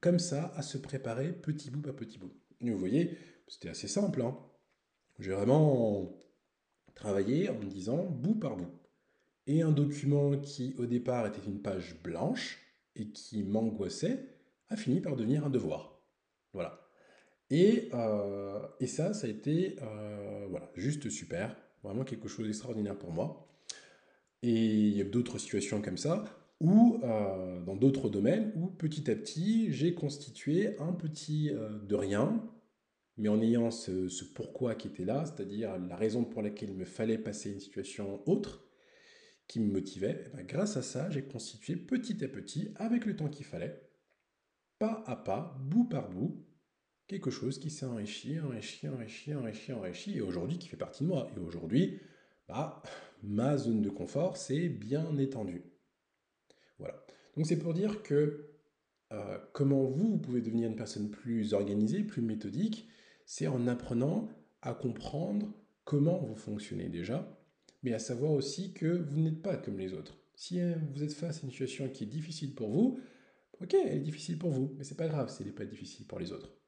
[0.02, 2.32] comme ça à se préparer petit bout par petit bout.
[2.62, 4.22] vous voyez, c'était assez simple.
[4.22, 4.38] Hein.
[5.20, 6.18] J'ai vraiment
[6.96, 8.72] travaillé en me disant bout par bout.
[9.48, 12.60] Et un document qui au départ était une page blanche,
[12.96, 14.26] et qui m'angoissait
[14.70, 16.02] a fini par devenir un devoir.
[16.54, 16.88] Voilà.
[17.50, 22.98] Et, euh, et ça, ça a été euh, voilà, juste super, vraiment quelque chose d'extraordinaire
[22.98, 23.48] pour moi.
[24.42, 26.24] Et il y a d'autres situations comme ça,
[26.60, 32.44] où euh, dans d'autres domaines, où petit à petit, j'ai constitué un petit de rien,
[33.18, 36.78] mais en ayant ce, ce pourquoi qui était là, c'est-à-dire la raison pour laquelle il
[36.78, 38.70] me fallait passer une situation autre,
[39.50, 43.16] qui me motivait, eh ben, grâce à ça, j'ai constitué petit à petit, avec le
[43.16, 43.82] temps qu'il fallait,
[44.78, 46.46] pas à pas, bout par bout,
[47.10, 51.10] quelque chose qui s'est enrichi, enrichi, enrichi, enrichi, enrichi, et aujourd'hui qui fait partie de
[51.10, 51.28] moi.
[51.36, 52.00] Et aujourd'hui,
[52.48, 52.82] bah,
[53.24, 55.64] ma zone de confort s'est bien étendue.
[56.78, 57.04] Voilà.
[57.36, 58.52] Donc c'est pour dire que
[59.12, 62.88] euh, comment vous, pouvez devenir une personne plus organisée, plus méthodique,
[63.26, 64.30] c'est en apprenant
[64.62, 65.52] à comprendre
[65.86, 67.36] comment vous fonctionnez déjà,
[67.82, 70.20] mais à savoir aussi que vous n'êtes pas comme les autres.
[70.36, 73.00] Si euh, vous êtes face à une situation qui est difficile pour vous,
[73.62, 76.06] ok, elle est difficile pour vous, mais c'est pas grave si elle n'est pas difficile
[76.06, 76.59] pour les autres.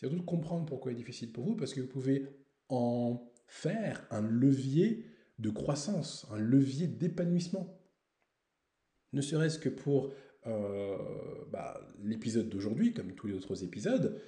[0.00, 2.26] C'est surtout comprendre pourquoi elle est difficile pour vous, parce que vous pouvez
[2.70, 5.04] en faire un levier
[5.38, 7.78] de croissance, un levier d'épanouissement.
[9.12, 10.12] Ne serait-ce que pour
[10.46, 10.96] euh,
[11.50, 14.18] bah, l'épisode d'aujourd'hui, comme tous les autres épisodes,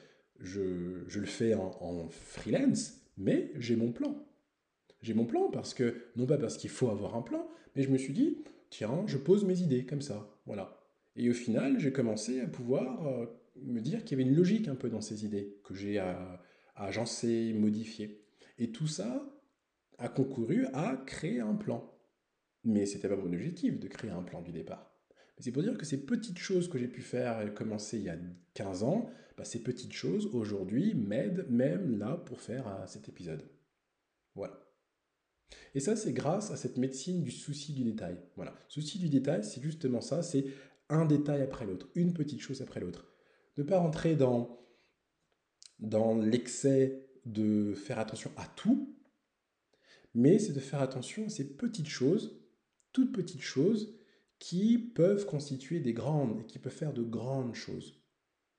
[0.41, 4.27] je, le fais en, en freelance, mais j'ai mon plan
[5.03, 7.91] j'ai mon plan parce que, non pas parce qu'il faut avoir un plan, mais je
[7.91, 8.39] me suis dit,
[8.71, 10.79] tiens, je pose mes idées comme ça, voilà.
[11.17, 14.69] Et au final, j'ai commencé à pouvoir euh, me dire qu'il y avait une logique
[14.69, 16.43] un peu dans ces idées, que j'ai à,
[16.75, 18.25] agencer, modifier.
[18.59, 19.29] Et tout ça
[19.99, 21.95] a concouru à créer un plan.
[22.65, 24.95] Mais c'était pas mon objectif de créer un plan du départ.
[25.37, 28.05] Mais c'est pour dire que ces petites choses que j'ai pu faire et commencer il
[28.05, 28.19] y a
[28.55, 33.43] 15 ans, bah, ces petites choses aujourd'hui m'aident même là pour faire euh, cet épisode.
[34.35, 34.59] Voilà.
[35.75, 38.19] Et ça, c'est grâce à cette médecine du souci du détail.
[38.37, 38.55] Voilà.
[38.69, 40.47] Souci du détail, c'est justement ça, c'est
[40.89, 43.12] un détail après l'autre, une petite chose après l'autre.
[43.57, 44.59] Ne pas rentrer dans,
[46.21, 48.97] l'excès de faire attention à tout,
[50.15, 52.41] mais c'est de faire attention à ces petites choses,
[52.93, 53.99] toutes petites choses,
[54.39, 58.03] qui peuvent constituer des grandes et qui peuvent faire de grandes choses.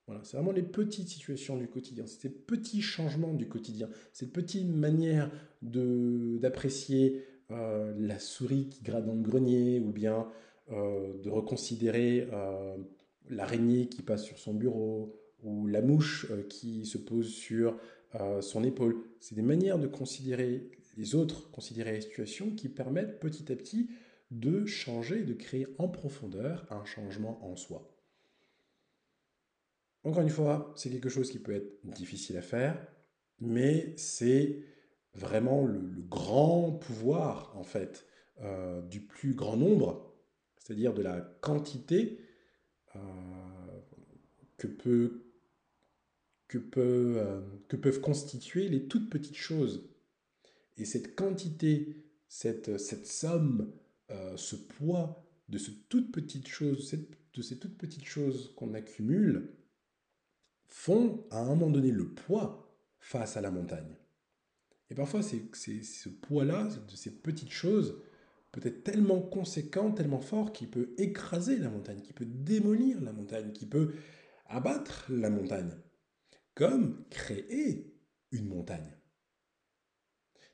[0.07, 4.67] Voilà, c'est vraiment les petites situations du quotidien, ces petits changements du quotidien, cette petite
[4.67, 5.31] manière
[5.61, 10.29] d'apprécier euh, la souris qui gratte dans le grenier ou bien
[10.71, 12.77] euh, de reconsidérer euh,
[13.30, 17.78] l'araignée qui passe sur son bureau ou la mouche qui se pose sur
[18.41, 19.03] son épaule.
[19.19, 23.89] C'est des manières de considérer les autres, considérer les situations qui permettent petit à petit
[24.32, 27.89] de changer, de créer en profondeur un changement en soi.
[30.03, 32.86] Encore une fois, c'est quelque chose qui peut être difficile à faire,
[33.39, 34.63] mais c'est
[35.13, 38.05] vraiment le, grand pouvoir, en fait,
[38.41, 40.13] euh, du plus grand nombre,
[40.57, 42.24] c'est-à-dire de la quantité euh,
[44.57, 45.23] que, peut,
[46.47, 49.89] que, peut, euh, que peuvent constituer les toutes petites choses.
[50.77, 51.95] Et cette quantité,
[52.27, 53.71] cette, cette somme,
[54.35, 56.93] ce poids de ces toutes petites choses,
[57.33, 59.49] de ces toutes petites choses qu'on accumule,
[60.67, 63.95] font à un moment donné le poids face à la montagne.
[64.89, 68.01] Et parfois, c'est ce poids-là, de ces petites choses,
[68.53, 73.11] peut être tellement conséquent, tellement fort, qu'il peut écraser la montagne, qui peut démolir la
[73.11, 73.93] montagne, qui peut
[74.45, 75.75] abattre la montagne,
[76.53, 77.97] comme créer
[78.31, 78.95] une montagne.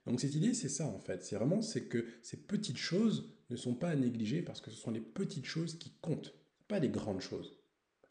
[0.05, 1.23] Donc cette idée, c'est ça en fait.
[1.23, 4.77] C'est vraiment c'est que ces petites choses ne sont pas à négliger parce que ce
[4.77, 6.33] sont les petites choses qui comptent,
[6.69, 7.59] pas les grandes choses.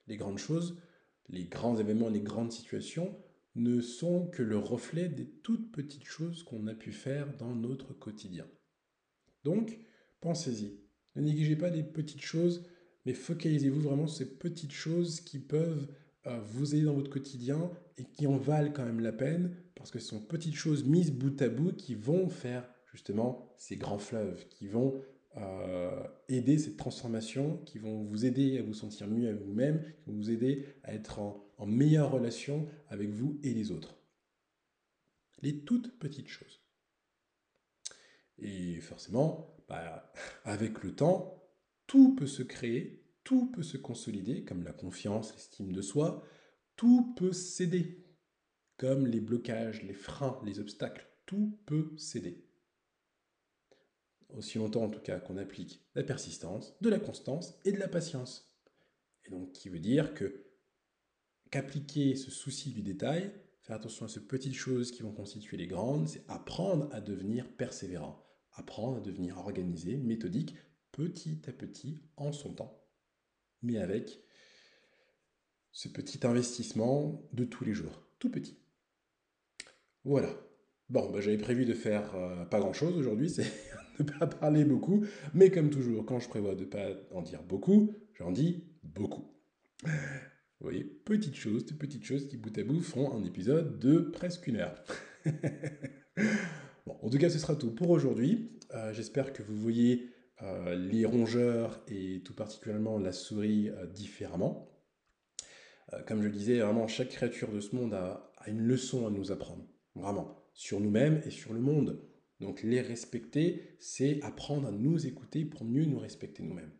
[0.07, 0.76] Les grandes choses,
[1.30, 3.18] les grands événements, les grandes situations
[3.55, 7.95] ne sont que le reflet des toutes petites choses qu'on a pu faire dans notre
[7.95, 8.47] quotidien.
[9.45, 9.78] Donc,
[10.20, 10.80] pensez-y.
[11.16, 12.66] Ne négligez pas les petites choses,
[13.07, 15.89] mais focalisez-vous vraiment sur ces petites choses qui peuvent
[16.26, 19.91] euh, vous aider dans votre quotidien et qui en valent quand même la peine, parce
[19.91, 23.99] que ce sont petites choses mises bout à bout qui vont faire justement ces grands
[23.99, 25.01] fleuves, qui vont
[25.36, 30.11] euh, aider cette transformation, qui vont vous aider à vous sentir mieux à vous-même, qui
[30.11, 33.97] vont vous aider à être en, meilleure relation avec vous et les autres.
[35.43, 36.61] Les toutes petites choses.
[38.39, 40.12] Et forcément, bah,
[40.45, 41.43] avec le temps,
[41.86, 46.24] tout peut se créer, tout peut se consolider, comme la confiance, l'estime de soi,
[46.76, 48.07] tout peut céder,
[48.76, 52.45] comme les blocages, les freins, les obstacles, tout peut céder.
[54.30, 57.89] Aussi longtemps en tout cas qu'on applique la persistance, de la constance et de la
[57.89, 58.55] patience.
[59.24, 60.45] Et donc qui veut dire que
[61.51, 63.32] qu'appliquer ce souci du détail,
[63.62, 67.49] faire attention à ces petites choses qui vont constituer les grandes, c'est apprendre à devenir
[67.49, 68.22] persévérant,
[68.59, 70.57] apprendre à devenir organisé, méthodique,
[70.93, 72.85] petit à petit, en son temps,
[73.63, 74.21] mais avec
[75.73, 78.59] ce petit investissement de tous les jours, tout petit.
[80.05, 80.29] Voilà.
[80.89, 83.53] Bon, bah, j'avais prévu de faire euh, pas grand-chose aujourd'hui, c'est
[84.01, 85.05] ne pas parler beaucoup,
[85.35, 89.35] mais comme toujours, quand je prévois de ne pas en dire beaucoup, j'en dis beaucoup.
[89.85, 94.47] Vous voyez, petites choses, petites choses qui bout à bout font un épisode de presque
[94.47, 94.83] une heure.
[97.03, 98.59] en tout cas, ce sera tout pour aujourd'hui.
[98.74, 100.11] Euh, j'espère que vous voyez
[100.43, 104.70] euh, les rongeurs et tout particulièrement la souris euh, différemment.
[106.07, 109.32] comme je le disais, vraiment, chaque créature de ce monde a une leçon à nous
[109.32, 112.03] apprendre, vraiment, sur nous-mêmes et sur le monde.
[112.41, 116.72] Donc les respecter, c'est apprendre à nous écouter pour mieux nous respecter nous-mêmes.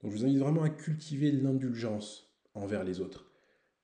[0.00, 3.32] Donc je vous invite vraiment à cultiver l'indulgence envers les autres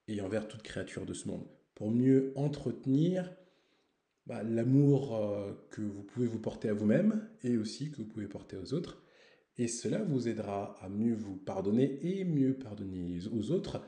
[0.06, 3.34] et envers toute créature de ce monde, pour mieux entretenir
[4.26, 8.26] bah, l'amour euh, que vous pouvez vous porter à vous-même et aussi que vous pouvez
[8.26, 9.02] porter aux autres.
[9.58, 13.82] Et cela vous aidera à mieux vous pardonner et mieux pardonner aux autres,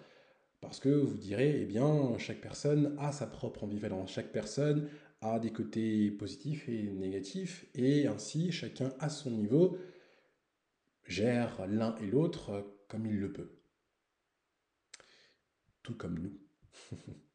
[0.61, 4.89] parce que vous direz, eh bien, chaque personne a sa propre ambivalence, chaque personne
[5.21, 9.79] a des côtés positifs et négatifs, et ainsi chacun à son niveau
[11.07, 13.51] gère l'un et l'autre comme il le peut.
[15.83, 16.39] Tout comme nous.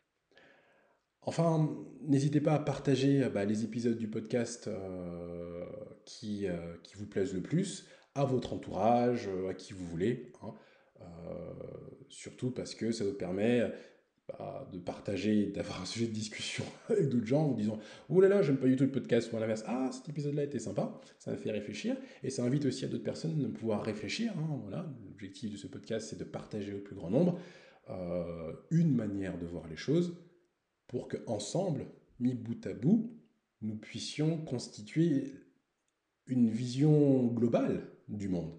[1.23, 1.69] enfin,
[2.01, 5.65] n'hésitez pas à partager bah, les épisodes du podcast euh,
[6.05, 10.31] qui, euh, qui, vous plaisent le plus à votre entourage, euh, à qui vous voulez.
[10.43, 10.53] Hein.
[12.09, 13.71] surtout parce que ça vous permet
[14.71, 18.41] de partager, d'avoir un sujet de discussion avec d'autres gens en disant Oh là là,
[18.41, 21.31] j'aime pas du tout le podcast, ou à l'inverse, ah, cet épisode-là était sympa, ça
[21.31, 24.33] m'a fait réfléchir, et ça invite aussi à d'autres personnes de pouvoir réfléchir.
[24.37, 27.39] Hein, voilà, l'objectif de ce podcast, c'est de partager au plus grand nombre
[27.89, 30.15] euh, une manière de voir les choses
[30.91, 31.87] pour qu'ensemble,
[32.19, 33.17] mis bout à bout,
[33.61, 35.33] nous puissions constituer
[36.27, 38.51] une vision globale du monde.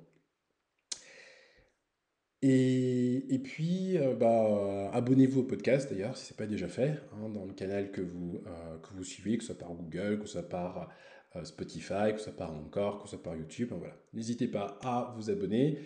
[2.41, 7.29] Et, puis, euh, bah, abonnez-vous au podcast d'ailleurs, si ce n'est pas déjà fait, hein,
[7.29, 10.27] dans le canal que vous, euh, que vous suivez, que ce soit par Google, que
[10.27, 10.89] ce soit par
[11.37, 13.73] euh, Spotify, que ce soit par encore, que ce soit par YouTube.
[13.79, 13.95] voilà.
[14.15, 15.81] N'hésitez pas à vous abonner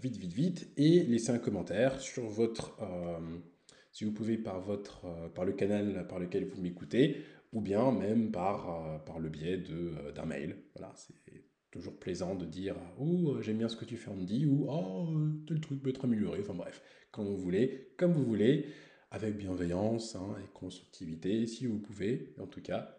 [0.00, 2.78] vite, vite, vite et laisser un commentaire sur votre,
[3.96, 8.30] si vous pouvez par votre, par le canal par lequel vous m'écoutez, ou bien même
[8.30, 9.56] par, par le biais
[10.14, 10.58] d'un mail.
[10.74, 11.14] Voilà, c'est
[11.70, 15.14] toujours plaisant de dire oh j'aime bien ce que tu fais Andy ou oh
[15.46, 18.66] tel truc peut être amélioré enfin bref quand vous voulez comme vous voulez
[19.10, 22.96] avec bienveillance hein, et constructivité si vous pouvez en tout cas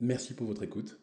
[0.00, 1.00] merci pour votre écoute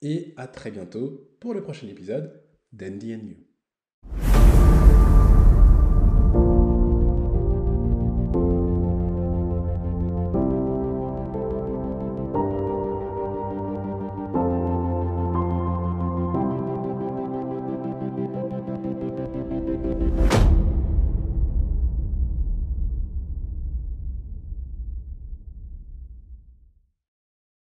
[0.00, 2.42] et à très bientôt pour le prochain épisode
[2.72, 3.41] d'Andy